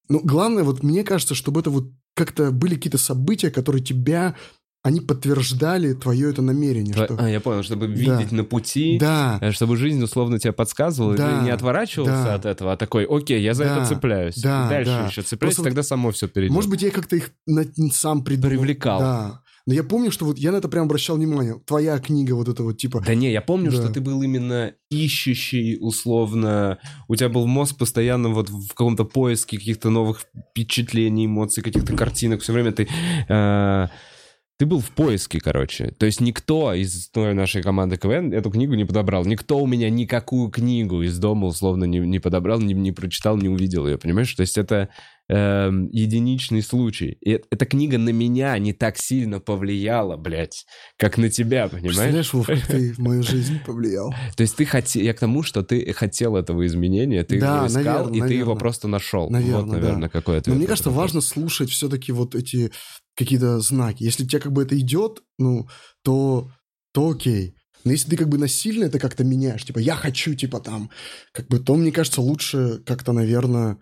[0.09, 4.37] Ну, главное, вот мне кажется, чтобы это вот как-то были какие-то события, которые тебя,
[4.83, 6.95] они подтверждали твое это намерение.
[6.95, 7.93] Тво- что- А, я понял, чтобы Да.
[7.95, 12.35] видеть на пути, Да, э, чтобы жизнь условно тебя подсказывала, Да, ты не отворачивался да.
[12.37, 14.37] от этого, а такой, окей, я за Да, это цепляюсь.
[14.41, 15.07] да, дальше да.
[15.09, 16.55] еще цепляюсь, Просто тогда само все перейдет.
[16.55, 18.51] Может быть, я как-то их на- сам придумал.
[18.51, 19.01] Привлекал.
[19.01, 19.43] Да.
[19.67, 21.61] Но я помню, что вот я на это прям обращал внимание.
[21.67, 23.03] Твоя книга вот это вот типа...
[23.05, 23.77] Да не, я помню, Да.
[23.79, 26.79] что ты был именно ищущий, условно.
[27.09, 32.43] У тебя был мозг постоянно вот в каком-то поиске каких-то новых впечатлений, эмоций, каких-то картинок.
[32.43, 32.89] Все время ты...
[33.29, 33.89] э,
[34.59, 35.91] ты был в поиске, короче.
[35.99, 39.25] То есть никто из той нашей команды КВН эту книгу не подобрал.
[39.27, 43.51] Никто у меня никакую книгу из дома условно не, не подобрал, не, не прочитал, не
[43.51, 44.33] увидел ее, понимаешь?
[44.35, 44.89] То есть это
[45.29, 47.19] эм, единичный случай.
[47.21, 50.65] И э- эта книга на меня не так сильно повлияла, блядь,
[50.97, 51.95] как на тебя, понимаешь?
[51.95, 54.15] Представляешь, Вов, как ты в мою жизнь повлиял.
[54.37, 58.09] То есть ты хотел, я к тому, что ты хотел этого изменения, ты его искал,
[58.09, 59.29] и ты его просто нашел.
[59.29, 60.47] Вот, наверное, ответ.
[60.47, 62.71] Но мне кажется, важно слушать все-таки вот эти
[63.17, 64.05] какие-то знаки.
[64.05, 65.69] Если тебе как бы это идет, ну,
[66.03, 66.51] то,
[66.93, 67.57] то окей.
[67.85, 70.91] Но если ты как бы насильно это как-то меняешь, типа, я хочу, типа, там,
[71.33, 73.79] как бы, то, мне кажется, лучше как-то, наверное,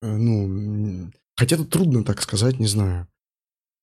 [0.00, 3.08] э, ну, хотя тут трудно так сказать, не знаю.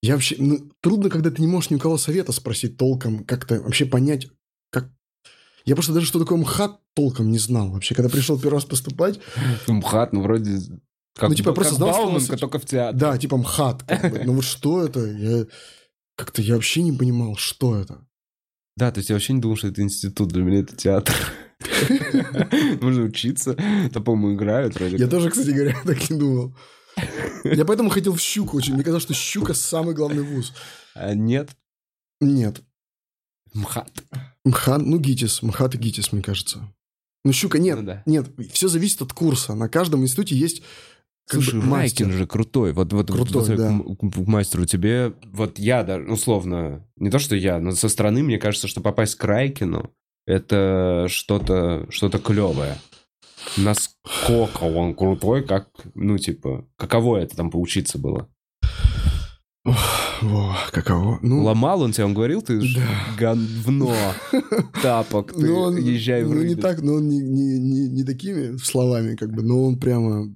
[0.02, 3.62] Я вообще, ну, трудно, когда ты не можешь ни у кого совета спросить толком, как-то
[3.62, 4.28] вообще понять,
[4.72, 4.90] как...
[5.66, 7.96] Я просто даже что такое МХАТ толком не знал вообще.
[7.96, 9.20] Когда пришел первый раз поступать,
[9.68, 10.60] МХАТ, ну, вроде...
[11.20, 12.98] Как, Ну, типа, просто как знал, что Бауманка, нас- только в театре.
[12.98, 13.84] Да, типа МХАТ.
[13.84, 14.22] как бы.
[14.24, 15.06] Ну вот что это?
[15.06, 15.46] Я
[16.16, 18.08] как-то я вообще не понимал, что это.
[18.78, 21.14] Да, то есть я вообще не думал, что это институт, для меня это театр.
[22.82, 23.56] Можно учиться,
[23.94, 26.56] там, по-моему, играют Я тоже, кстати говоря, так не думал.
[27.44, 28.74] Я поэтому хотел в Щуку очень.
[28.74, 30.54] Мне казалось, что Щука самый главный вуз.
[30.96, 31.50] А нет.
[32.22, 32.62] Нет.
[33.54, 34.04] МХАТ.
[34.46, 35.42] МХАТ, ну, ГИТИС.
[35.42, 36.74] МХАТ и ГИТИС, мне кажется.
[37.26, 38.04] Ну, щука, нет, Ну да.
[38.06, 39.54] нет, все зависит от курса.
[39.56, 40.62] На каждом институте есть
[41.36, 42.12] Слушай, бы мастер.
[42.12, 42.74] Же крутой.
[42.74, 43.80] Вот, вот, Крутой, вот, да.
[43.80, 48.24] к, к- мастеру тебе, вот я даже, условно, не то, что я, но со стороны
[48.24, 49.92] мне кажется, что попасть к Райкину
[50.26, 52.78] это что-то что клевое.
[53.58, 58.28] Насколько он крутой, как, ну, типа, каково это там поучиться было?
[60.22, 61.20] Во, каково.
[61.22, 62.88] Ну, Ломал он тебя, он говорил, ты Да.
[63.18, 63.94] говно,
[64.82, 68.04] тапок, ты ну, он, езжай в ну, не так, но он не, не, не, не
[68.04, 70.34] такими словами, как бы, но он прямо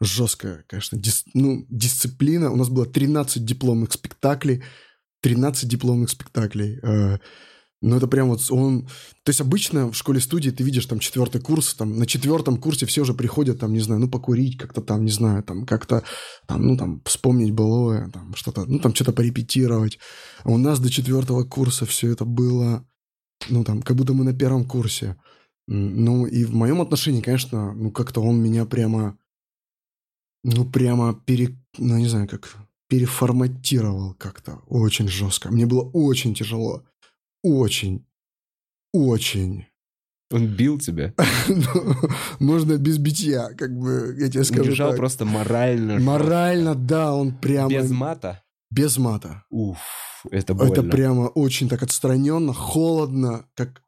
[0.00, 2.50] жесткая, конечно, дис- ну, дисциплина.
[2.50, 4.62] У нас было 13 дипломных спектаклей,
[5.22, 6.78] 13 дипломных спектаклей.
[6.82, 7.18] э,
[7.82, 8.86] Ну, это прям вот он...
[9.24, 13.00] То есть обычно в школе-студии ты видишь там четвертый курс, там на четвертом курсе все
[13.02, 16.02] уже приходят, там, не знаю, ну, покурить как-то там, не знаю, там, как-то,
[16.46, 19.98] там, ну, там, вспомнить былое, там, что-то, ну, там, что-то порепетировать.
[20.44, 22.84] А у нас до четвертого курса все это было,
[23.48, 25.16] ну, там, как будто мы на первом курсе.
[25.66, 29.16] Ну, и в моем отношении, конечно, ну, как-то он меня прямо,
[30.42, 31.56] ну, прямо пере...
[31.78, 32.56] Ну, не знаю, как
[32.88, 35.50] переформатировал как-то очень жестко.
[35.50, 36.82] Мне было очень тяжело.
[37.42, 38.04] Очень.
[38.92, 39.66] Очень.
[40.32, 41.14] Он бил тебя.
[41.48, 41.96] Ну,
[42.38, 44.96] Можно без битья, как бы, я тебе скажу так.
[44.96, 45.98] просто морально.
[45.98, 47.70] Морально, да, он прямо...
[47.70, 48.42] Без мата?
[48.70, 49.44] без мата.
[49.50, 49.78] Уф,
[50.30, 50.72] это больно.
[50.72, 53.82] Это прямо очень так отстраненно, холодно, как,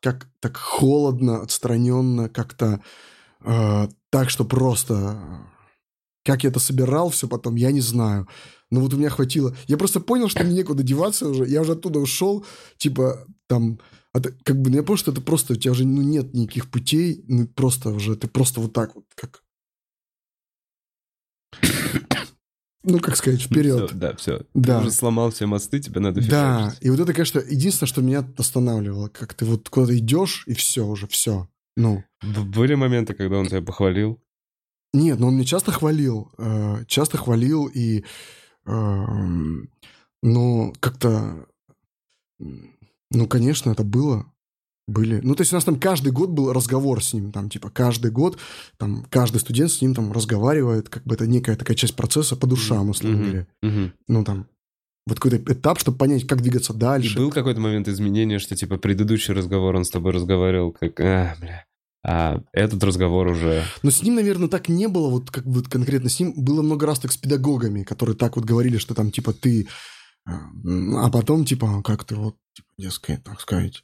[0.00, 2.80] как так холодно, отстраненно, как-то
[3.40, 5.18] э, так, что просто...
[6.30, 8.28] Как я это собирал все потом, я не знаю.
[8.70, 9.52] Но вот у меня хватило...
[9.66, 11.44] Я просто понял, что мне некуда деваться уже.
[11.48, 13.80] Я уже оттуда ушел, типа, там...
[14.12, 15.54] от- как бы, ну, я понял, что это просто...
[15.54, 17.24] У тебя уже ну, нет никаких путей.
[17.26, 18.14] Ну, просто уже...
[18.14, 19.42] Ты просто вот так вот, как...
[22.84, 23.88] Ну, как сказать, вперед.
[23.90, 24.42] Всё, да, все.
[24.54, 24.78] Да.
[24.78, 26.78] Ты уже сломал все мосты, тебе надо Да, фигачить.
[26.84, 30.86] и вот это, конечно, единственное, что меня останавливало, как ты вот куда-то идешь, и все
[30.86, 31.48] уже, все.
[31.76, 34.22] Ну, Были моменты, когда он тебя похвалил?
[34.92, 38.04] Нет, но он меня часто хвалил, э, часто хвалил, и,
[38.66, 39.68] эм,
[40.22, 41.46] ну, как-то,
[42.38, 44.26] ну, конечно, это было,
[44.88, 45.20] были.
[45.22, 48.10] Ну, то есть у нас там каждый год был разговор с ним, там, типа, каждый
[48.10, 48.38] год,
[48.76, 52.46] там, каждый студент с ним там разговаривает, как бы это некая такая часть процесса по
[52.46, 53.46] душам, условно говоря.
[53.62, 53.92] Мгм.
[54.08, 54.46] Ну, там,
[55.06, 57.16] вот какой-то этап, чтобы понять, как двигаться И дальше.
[57.16, 61.64] был какой-то момент изменения, что, типа, предыдущий разговор, он с тобой разговаривал, как, а, бля,
[62.06, 63.62] а этот разговор уже...
[63.82, 66.86] Но с ним, наверное, так не было, вот как вот конкретно с ним было много
[66.86, 69.68] раз так с педагогами, которые так вот говорили, что там типа ты,
[70.26, 70.32] а
[70.64, 73.82] м, а потом типа как ты вот, типа, дескать, так сказать.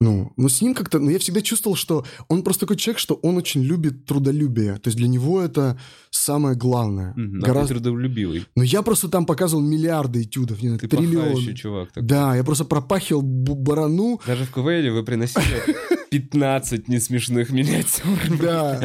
[0.00, 3.14] Ну, но с ним как-то, ну, я всегда чувствовал, что он просто такой человек, что
[3.14, 4.74] он очень любит трудолюбие.
[4.74, 5.78] То есть для него это
[6.10, 7.14] самое главное.
[7.16, 7.74] Мгм, а ты Гораздо...
[7.74, 8.44] трудолюбивый.
[8.56, 11.54] Но я просто там показывал миллиарды этюдов, не знаю, Ты триллион.
[11.54, 11.92] чувак.
[11.92, 12.06] такой.
[12.06, 14.20] Да, я просто пропахивал барану.
[14.26, 15.62] Даже в КВН вы приносили
[16.14, 18.38] 15 несмешных миниатюр.
[18.40, 18.80] Да.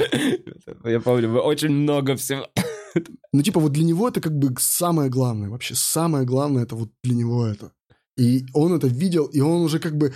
[0.84, 2.48] Я помню, очень много всего.
[3.32, 5.50] Ну, типа, вот для него это как бы самое главное.
[5.50, 7.72] Вообще, самое главное это вот для него это.
[8.18, 10.12] И он это видел, и он уже как бы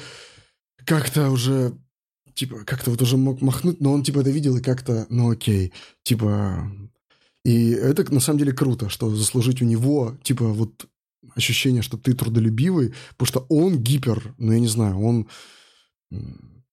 [0.85, 1.73] как-то уже,
[2.33, 5.71] типа, как-то вот уже мог махнуть, но он, типа, это видел и как-то, ну, окей.
[6.01, 6.67] Типа,
[7.45, 10.87] и это на самом деле круто, что заслужить у него, типа, вот
[11.35, 15.27] ощущение, что ты трудолюбивый, потому что он гипер, ну, я не знаю, он...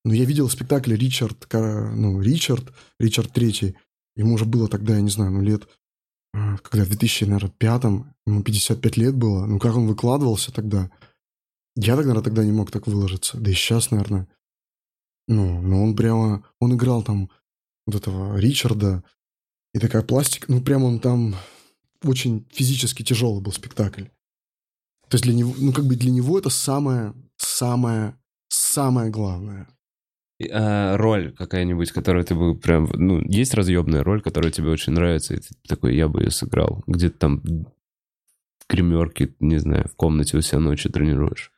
[0.04, 3.76] м, Ну, я видел спектакль Ричард, ну, Ричард, Ричард Третий.
[4.16, 5.68] Ему уже было тогда, я не знаю, ну, лет
[6.32, 7.84] а, когда в 2005
[8.26, 10.90] ему 55 лет было, ну как он выкладывался тогда?
[11.76, 13.38] Я, наверное, тогда не мог так выложиться.
[13.38, 14.28] Да и сейчас, наверное.
[15.28, 16.44] Ну, но он прямо...
[16.58, 17.30] Он играл там
[17.86, 19.04] вот этого Ричарда.
[19.72, 20.50] И такая пластика...
[20.52, 21.36] Ну, прямо он там...
[22.02, 24.04] Очень физически тяжелый был спектакль.
[25.08, 25.54] То есть для него...
[25.56, 27.14] Ну, как бы для него это самое...
[27.36, 28.16] Самое...
[28.48, 29.68] Самое главное.
[30.50, 32.88] А роль какая-нибудь, которую ты бы прям...
[32.94, 36.82] Ну, есть разъемная роль, которая тебе очень нравится, и ты такой, я бы ее сыграл.
[36.86, 41.52] Где-то там в гримерке, не знаю, в комнате у себя ночью тренируешь.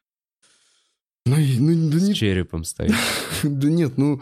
[1.27, 2.97] Ну, ну да С не черепом стоишь.
[3.45, 4.21] Да нет, ну,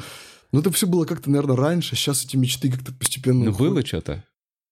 [0.53, 1.97] ну это все было как-то, наверное, раньше.
[1.97, 3.45] Сейчас эти мечты как-то постепенно...
[3.45, 3.73] Ну, уходят.
[3.73, 4.25] было что-то?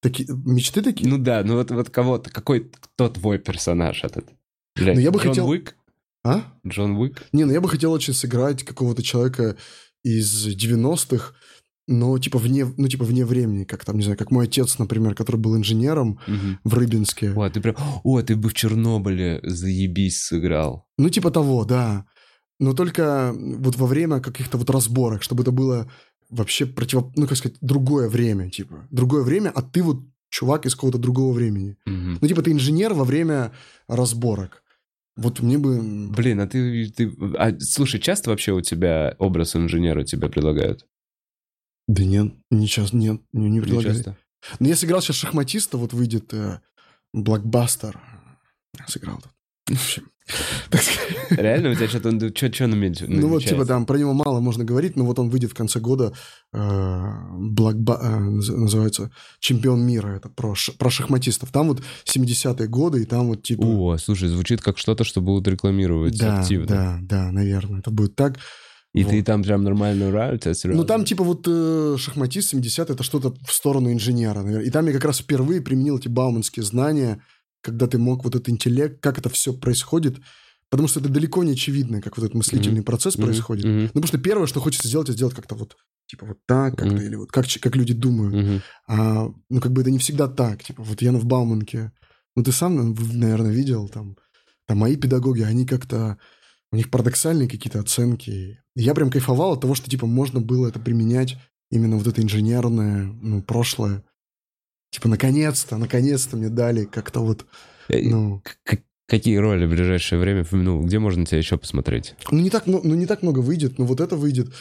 [0.03, 1.09] Такие, мечты такие?
[1.09, 4.29] Ну да, ну вот, вот кого-то, какой, кто твой персонаж этот?
[4.77, 5.77] Блядь, Ну, я бы Джон хотел- Уик?
[6.29, 6.43] А?
[6.67, 7.27] Джон Уик?
[7.33, 9.57] Не, ну я бы хотел очень сыграть какого-то человека
[10.05, 11.35] из 90-х,
[11.87, 15.15] но типа вне, ну типа вне времени, как там, не знаю, как мой отец, например,
[15.15, 16.59] который был инженером Мгм.
[16.65, 17.33] в Рыбинске.
[17.35, 17.77] О, ты прям...
[18.05, 20.87] О, ты бы в Чернобыле заебись сыграл.
[20.99, 22.05] Ну типа того, да.
[22.61, 25.91] Но только вот во время каких-то вот разборок, чтобы это было
[26.29, 27.11] вообще противо...
[27.17, 28.87] Ну, как сказать, другое время, типа.
[28.91, 31.77] Другое время, а ты вот чувак из какого-то другого времени.
[31.87, 32.19] Мгм.
[32.21, 33.53] Ну, типа, ты инженер во время
[33.87, 34.63] разборок.
[35.19, 35.81] Вот мне бы...
[36.11, 37.13] Блин, а ты, ты...
[37.37, 40.87] А, слушай, часто вообще у тебя образ инженера тебе предлагают?
[41.89, 43.95] Да нет, не сейчас, нет, не, не Не предлагали.
[43.95, 44.17] часто?
[44.61, 46.61] Но я сыграл сейчас шахматиста, вот выйдет э,
[47.13, 48.01] блокбастер.
[48.87, 49.33] Сыграл тут.
[49.67, 50.09] В общем.
[51.31, 52.11] Реально у тебя что-то...
[52.35, 53.07] Что намечается?
[53.17, 55.81] Ну вот, типа, там про него мало можно говорить, но вот он выйдет в конце
[55.81, 56.13] года,
[56.53, 59.11] э, блокба- э, наз- называется
[59.41, 61.51] «Чемпион мира», это про, про шахматистов.
[61.51, 63.63] Там вот 70-е годы, и там вот типа...
[63.63, 66.67] О, слушай, звучит как что-то, что будут рекламировать да, активно.
[66.67, 68.39] да, да, наверное, это будет так.
[68.95, 69.11] И Вот.
[69.11, 70.53] ты там прям нормально нравится?
[70.65, 74.67] Ну, там, типа, вот э, шахматист 70 это что-то в сторону инженера, наверное.
[74.67, 77.23] И там я как раз впервые применил эти бауманские знания,
[77.63, 80.19] когда ты мог вот этот интеллект, как это все происходит,
[80.71, 82.85] потому что это далеко не очевидно, как вот этот мыслительный Мгм.
[82.85, 83.65] процесс Мгм, происходит.
[83.65, 86.77] мгм, Ну, потому что первое, что хочется сделать, это сделать как-то вот, типа, вот так,
[86.77, 87.03] как-то, Мгм.
[87.07, 88.35] или вот как, как люди думают.
[88.35, 88.63] мгм.
[88.87, 90.63] А, ну, как бы это не всегда так.
[90.63, 91.93] Типа, вот я в Бауманке,
[92.37, 94.17] ну, ты сам, наверное, видел, там,
[94.67, 96.19] там мои педагоги, они как-то,
[96.73, 98.31] у них парадоксальные какие-то оценки.
[98.77, 101.37] И я прям кайфовал от того, что, типа, можно было это применять,
[101.71, 104.05] именно вот это инженерное, ну, прошлое.
[104.91, 107.47] Типа, наконец-то, наконец-то мне дали как-то вот,
[107.89, 108.43] Э, ну...
[109.07, 110.47] Какие роли в ближайшее время?
[110.53, 112.15] Ну, где можно тебя еще посмотреть?
[112.31, 114.53] Ну, не так, ну, не так много выйдет, но вот это выйдет.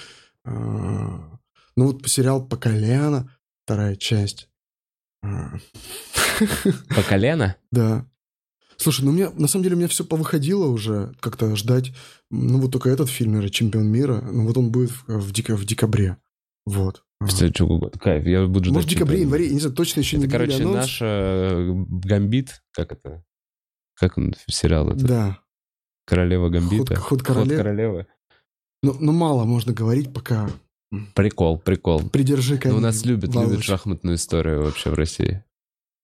[0.46, 1.40] А,
[1.76, 3.30] Ну, вот сериал «По колено»,
[3.66, 4.50] вторая часть.
[5.22, 5.58] А,
[6.96, 7.58] По колено?
[7.72, 8.06] Да.
[8.78, 11.92] Слушай, ну мне, на самом деле, у меня все повыходило уже, как-то ждать.
[12.30, 15.56] Ну, вот только этот фильм, наверное, «Чемпион мира», ну, вот он будет в, в, дека-
[15.58, 16.18] в декабре.
[16.66, 17.04] Вот.
[17.20, 17.98] В следующем году.
[18.00, 18.74] Кайф, я буду ждать.
[18.76, 20.78] Может, декабре, январе, не знаю, точно еще не Это, объявили короче, анонс.
[20.86, 21.74] наш э,
[22.06, 23.24] Гамбит, как это?
[23.96, 25.06] Как он, сериал это?
[25.06, 25.40] Да.
[26.06, 26.96] Королева Гамбита.
[26.96, 28.06] Ход- ход короле- королевы.
[28.84, 30.50] Ну, ну, мало можно говорить, пока
[31.16, 32.08] Прикол, прикол.
[32.10, 35.44] придержи Ну, коней, у нас любят, любят шахматную историю вообще в России.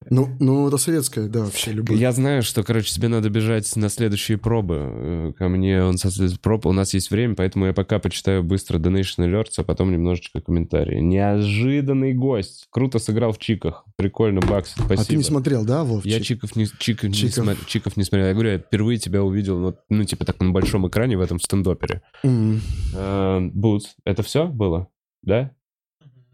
[0.09, 1.97] Ну, ну, это советская, да, вообще любовь.
[1.97, 4.75] Я знаю, что, короче, тебе надо бежать на следующие пробы.
[4.79, 8.43] Э, Ко мне он со след- проб, у нас есть время, поэтому я пока почитаю
[8.43, 10.99] быстро Donation Alerts, а потом немножечко комментарии.
[10.99, 12.67] Неожиданный гость.
[12.69, 13.85] Круто сыграл в Чиках.
[13.95, 15.01] Прикольно, Бакс, спасибо.
[15.01, 16.05] А ты не смотрел, да, Вов?
[16.05, 16.27] Я Чик?
[16.41, 17.45] Чиков не, Чик- не Чиков.
[17.47, 18.27] смо- Чиков не смотрел.
[18.27, 21.39] Я говорю, я впервые тебя увидел, ну, ну, типа так на большом экране в этом
[21.39, 22.01] стендопере.
[22.23, 22.61] М.
[22.95, 24.87] Э, Бутс, это все было?
[25.21, 25.51] Да?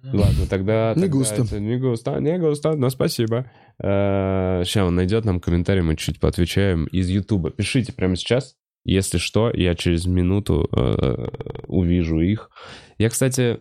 [0.03, 0.93] Ладно, тогда...
[0.95, 1.59] Не густо.
[1.59, 3.51] Не густо, не густо, но спасибо.
[3.81, 7.51] Сейчас он найдет нам комментарий, мы чуть поотвечаем из Ютуба.
[7.51, 8.55] Пишите прямо сейчас.
[8.85, 11.27] Если что, я через минуту э,
[11.67, 12.49] увижу их.
[12.97, 13.59] Я, кстати,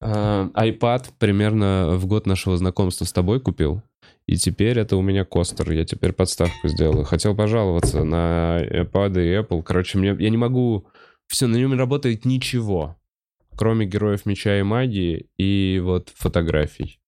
[0.00, 3.82] э, iPad примерно в год нашего знакомства с тобой купил.
[4.26, 5.72] И теперь это у меня костер.
[5.72, 7.04] Я теперь подставку сделаю.
[7.04, 9.62] Хотел пожаловаться на iPad и Apple.
[9.62, 10.86] Короче, мне, я не могу...
[11.26, 12.99] Все, на нем не работает ничего.
[13.60, 16.98] Кроме героев меча и магии и вот фотографий.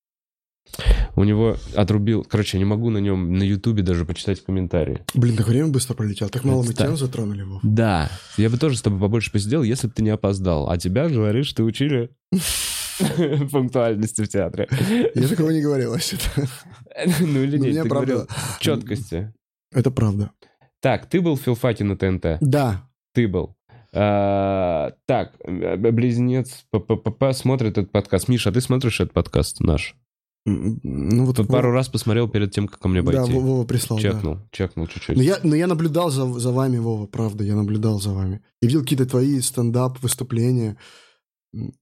[1.16, 2.26] У него отрубил...
[2.28, 5.02] Короче, я не могу на нем на Ютубе даже почитать комментарии.
[5.14, 6.28] Блин, так время быстро пролетело.
[6.28, 7.60] Так мало мы тем затронули, Вов.
[7.62, 8.10] Да.
[8.36, 10.68] Я бы тоже с тобой побольше посидел, если бы ты не опоздал.
[10.68, 12.10] А тебя, говоришь, что учили
[13.50, 14.68] пунктуальности в театре.
[15.14, 16.24] Я такого не говорил вообще-то.
[17.20, 18.28] Ну или Но нет, ты говорил
[18.60, 19.32] четкости.
[19.70, 20.32] Это правда.
[20.82, 22.36] Так, ты был в филфаке на ТНТ?
[22.42, 22.90] Да.
[23.14, 23.56] Ты был.
[23.94, 28.28] А, Так, э, близнец ППП смотрит этот подкаст.
[28.28, 29.94] Миша, а ты смотришь этот подкаст наш?
[30.44, 33.32] Ну, вот Тут Вова- пару раз посмотрел перед тем, как ко мне Да, пойти.
[33.32, 34.02] Вова Вова прислал, да.
[34.10, 35.16] Чекнул, чекнул чуть-чуть.
[35.16, 38.40] Но я, но я наблюдал за, за вами, Вова, правда, я наблюдал за вами.
[38.60, 40.76] И видел какие-то твои стендап-выступления.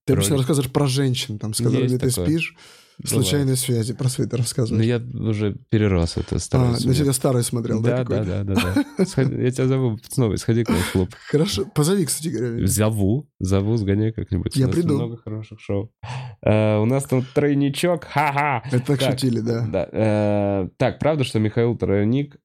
[0.04, 2.26] Ты обычно рассказываешь про женщин, там, с которыми Есть ты такое.
[2.26, 2.56] спишь.
[3.02, 3.24] Бывает.
[3.24, 4.84] Случайные связи, про свои ты рассказываешь.
[4.84, 6.80] я уже перерос это, а, стараюсь.
[6.80, 9.04] значит, я старый смотрел, да, Да, да, да, да, да.
[9.06, 11.14] Сходи- Я тебя зову снова, сходи к нам в клуб.
[11.28, 12.66] Хорошо, позови, кстати говоря.
[12.66, 14.54] Зову, зову, сгоняй как-нибудь.
[14.54, 14.96] Я у нас приду.
[14.96, 15.90] много хороших шоу.
[16.42, 18.64] Э, У нас там тройничок, ха-ха.
[18.70, 19.66] Это так, Так, шутили, да.
[19.66, 19.88] Да.
[19.92, 22.36] э, Так, правда, что Михаил Тройник...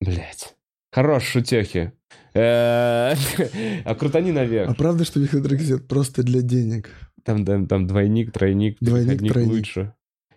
[0.00, 0.54] Блять.
[0.92, 1.92] Хорош, шутехи.
[2.34, 3.14] Э,
[3.84, 4.70] А крутани наверх.
[4.70, 6.90] А правда, что Драгозет просто для денег?
[7.22, 9.50] Там, там, там двойник, тройник, Двойник, тройник.
[9.52, 9.94] лучше.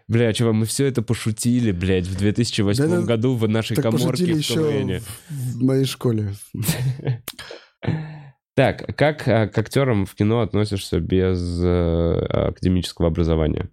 [0.08, 4.34] Бля, чувак, мы все это пошутили, блядь, в 2008 Да-да, году в нашей Так коморке
[4.34, 6.34] в еще в моей школе.
[8.56, 13.70] Так, как а, к актерам в кино относишься без э, академического образования?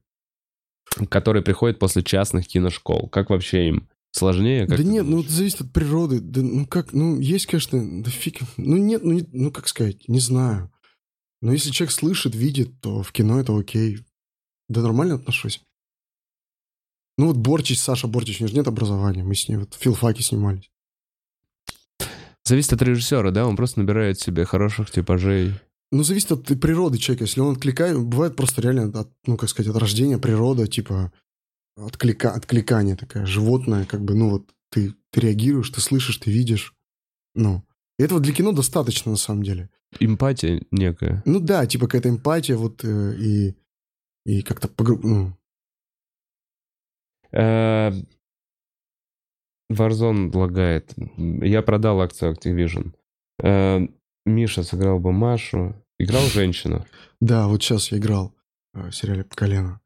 [1.08, 3.08] Которые приходят после частных киношкол.
[3.08, 3.88] Как вообще им?
[4.14, 4.68] Сложнее?
[4.68, 5.26] Как да нет, ну думаешь?
[5.26, 6.20] это зависит от природы.
[6.20, 8.38] Да, ну как, ну есть, конечно, да фиг.
[8.56, 10.70] Ну нет, ну, не- ну как сказать, не знаю.
[11.42, 13.98] Но если человек слышит, видит, то в кино это окей.
[14.68, 15.60] Да нормально отношусь.
[17.18, 19.24] Ну вот Борчич, Саша Борчич, у него же нет образования.
[19.24, 20.70] Мы с ним вот в филфаке снимались.
[22.44, 23.48] Зависит от режиссера, да?
[23.48, 25.54] Он просто набирает себе хороших типажей.
[25.90, 27.24] Ну, зависит от природы человека.
[27.24, 31.12] Если он откликает, бывает просто реально, от, ну, как сказать, от рождения природа, типа,
[31.76, 36.74] отклика, откликание такое, животное, как бы, ну вот ты, ты реагируешь, ты слышишь, ты видишь.
[37.34, 37.64] Ну,
[37.98, 39.70] и этого для кино достаточно на самом деле.
[40.00, 41.22] Эмпатия некая.
[41.24, 43.56] Ну да, типа какая-то эмпатия, вот э, и,
[44.24, 45.00] и как-то погру...
[45.02, 45.36] ну,
[47.34, 47.90] Э,
[49.72, 50.94] Warzone лагает.
[51.16, 52.94] Я продал акцию Activision.
[53.42, 53.80] Э,
[54.24, 55.74] Миша сыграл бы Машу.
[55.98, 56.86] Играл женщину.
[57.20, 58.34] Да, вот сейчас я играл
[58.74, 59.80] э, в сериале «По колено».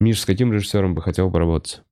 [0.00, 1.82] Миш, с каким режиссером бы хотел поработать?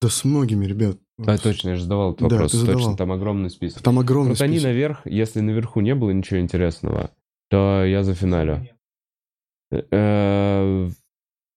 [0.00, 0.98] Да с многими, ребят.
[1.18, 2.52] А, точно, я же задавал этот Да, вопрос.
[2.52, 2.80] задавал.
[2.82, 3.82] Точно, там огромный список.
[3.82, 4.68] Там огромный Крутани список.
[4.68, 7.10] наверх, если наверху не было ничего интересного,
[7.48, 8.68] то я за финалю.
[9.70, 10.88] Э,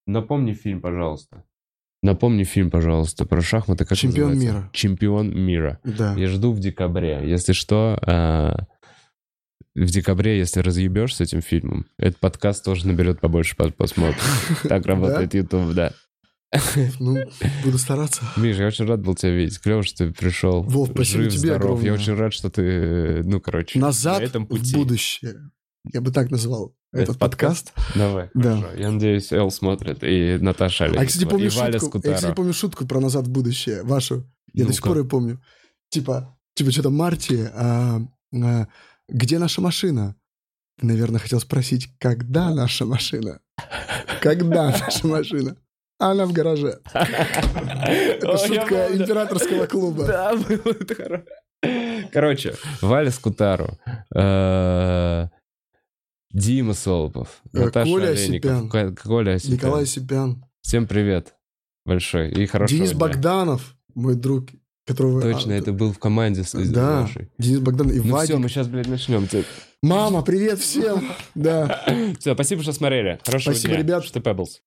[0.05, 1.43] Напомни фильм, пожалуйста.
[2.03, 3.83] Напомни фильм, пожалуйста, про шахматы.
[3.85, 4.59] Как Чемпион называется?
[4.59, 4.69] мира.
[4.71, 5.79] Чемпион мира.
[5.83, 6.13] Да.
[6.15, 7.21] Я жду в декабре.
[7.25, 8.53] Если что, э,
[9.75, 14.61] в декабре, если разъебешь с этим фильмом, этот подкаст тоже наберет побольше просмотров.
[14.63, 15.93] Так работает YouTube, да.
[16.99, 17.17] Ну,
[17.63, 18.21] буду стараться.
[18.37, 19.59] Миш, я очень рад был тебя видеть.
[19.59, 20.63] Клево, что ты пришел.
[20.63, 21.83] Вов, спасибо Жив, тебе здоров.
[21.83, 21.93] Я огромное.
[21.93, 24.73] очень рад, что ты, э, ну, короче, Назад на этом в пути.
[24.75, 25.35] будущее.
[25.93, 27.73] Я бы так назвал Этот этот подкаст.
[27.95, 28.57] Давай, Да.
[28.61, 28.79] хорошо.
[28.79, 32.01] Я надеюсь, Эл смотрит, и Наташа А я, кстати, помню и Валя шутку.
[32.03, 34.25] Я, кстати, помню шутку про «Назад в будущее», вашу.
[34.53, 35.41] Я до сих пор ее помню.
[35.89, 37.99] Типа, типа что-то Марти, а,
[38.33, 38.67] а,
[39.09, 40.15] где наша машина?
[40.79, 43.39] Ты, наверное, хотел спросить, когда наша машина?
[44.21, 45.55] Когда наша машина?
[45.99, 46.79] Она в гараже.
[46.93, 50.05] Это шутка императорского клуба.
[50.05, 51.25] Да, было это хоро-
[52.11, 53.79] Короче, Валя Скутару,
[54.15, 55.27] э,
[56.31, 59.55] Дима Солопов, Э, Наташа Коля Коля Осипян.
[59.55, 60.45] Николай Сипян.
[60.61, 61.33] Всем привет
[61.83, 62.93] большой и хорошего Денис.
[62.93, 64.49] Богданов, мой друг,
[64.87, 65.21] которого...
[65.21, 67.29] Точно, а, это был в команде с с Да, нашей.
[67.37, 68.29] Денис Богданов и Ну Вадик.
[68.31, 69.27] все, мы сейчас, блядь, начнем.
[69.83, 71.03] Мама, привет всем!
[71.35, 71.85] Да.
[72.19, 73.19] Все, спасибо, что смотрели.
[73.23, 73.83] Хорошего Спасибо, дня.
[73.83, 74.05] ребят.
[74.05, 74.61] Что Pebbles.